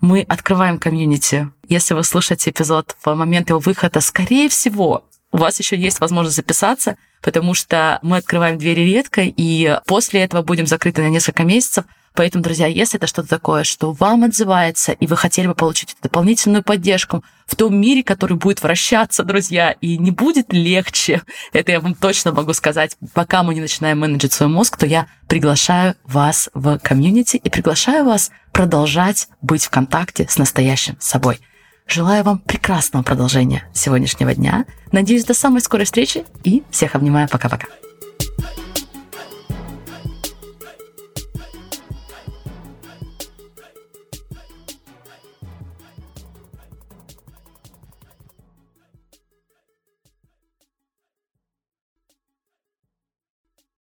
мы 0.00 0.22
открываем 0.22 0.78
комьюнити. 0.78 1.50
Если 1.68 1.94
вы 1.94 2.02
слушаете 2.02 2.50
эпизод 2.50 2.96
в 3.04 3.14
момент 3.14 3.50
его 3.50 3.60
выхода, 3.60 4.00
скорее 4.00 4.48
всего, 4.48 5.04
у 5.30 5.36
вас 5.36 5.58
еще 5.58 5.76
есть 5.76 6.00
возможность 6.00 6.36
записаться, 6.36 6.96
потому 7.22 7.54
что 7.54 7.98
мы 8.02 8.18
открываем 8.18 8.58
двери 8.58 8.82
редко, 8.82 9.22
и 9.24 9.78
после 9.86 10.22
этого 10.22 10.42
будем 10.42 10.66
закрыты 10.66 11.02
на 11.02 11.08
несколько 11.08 11.44
месяцев– 11.44 11.84
Поэтому, 12.14 12.44
друзья, 12.44 12.66
если 12.66 12.98
это 12.98 13.06
что-то 13.06 13.28
такое, 13.28 13.64
что 13.64 13.92
вам 13.92 14.24
отзывается, 14.24 14.92
и 14.92 15.06
вы 15.06 15.16
хотели 15.16 15.46
бы 15.46 15.54
получить 15.54 15.96
дополнительную 16.02 16.62
поддержку 16.62 17.24
в 17.46 17.56
том 17.56 17.74
мире, 17.74 18.02
который 18.02 18.36
будет 18.36 18.62
вращаться, 18.62 19.24
друзья, 19.24 19.72
и 19.72 19.96
не 19.96 20.10
будет 20.10 20.52
легче, 20.52 21.22
это 21.52 21.72
я 21.72 21.80
вам 21.80 21.94
точно 21.94 22.32
могу 22.32 22.52
сказать, 22.52 22.96
пока 23.14 23.42
мы 23.42 23.54
не 23.54 23.60
начинаем 23.60 24.00
менеджить 24.00 24.32
свой 24.32 24.48
мозг, 24.48 24.76
то 24.76 24.86
я 24.86 25.06
приглашаю 25.26 25.94
вас 26.04 26.50
в 26.52 26.78
комьюнити 26.78 27.36
и 27.38 27.50
приглашаю 27.50 28.04
вас 28.04 28.30
продолжать 28.52 29.28
быть 29.40 29.64
в 29.64 29.70
контакте 29.70 30.26
с 30.28 30.36
настоящим 30.36 30.96
собой. 31.00 31.40
Желаю 31.86 32.24
вам 32.24 32.38
прекрасного 32.38 33.02
продолжения 33.02 33.68
сегодняшнего 33.74 34.34
дня. 34.34 34.64
Надеюсь, 34.92 35.24
до 35.24 35.34
самой 35.34 35.60
скорой 35.60 35.84
встречи 35.84 36.24
и 36.44 36.62
всех 36.70 36.94
обнимаю. 36.94 37.28
Пока-пока. 37.28 37.66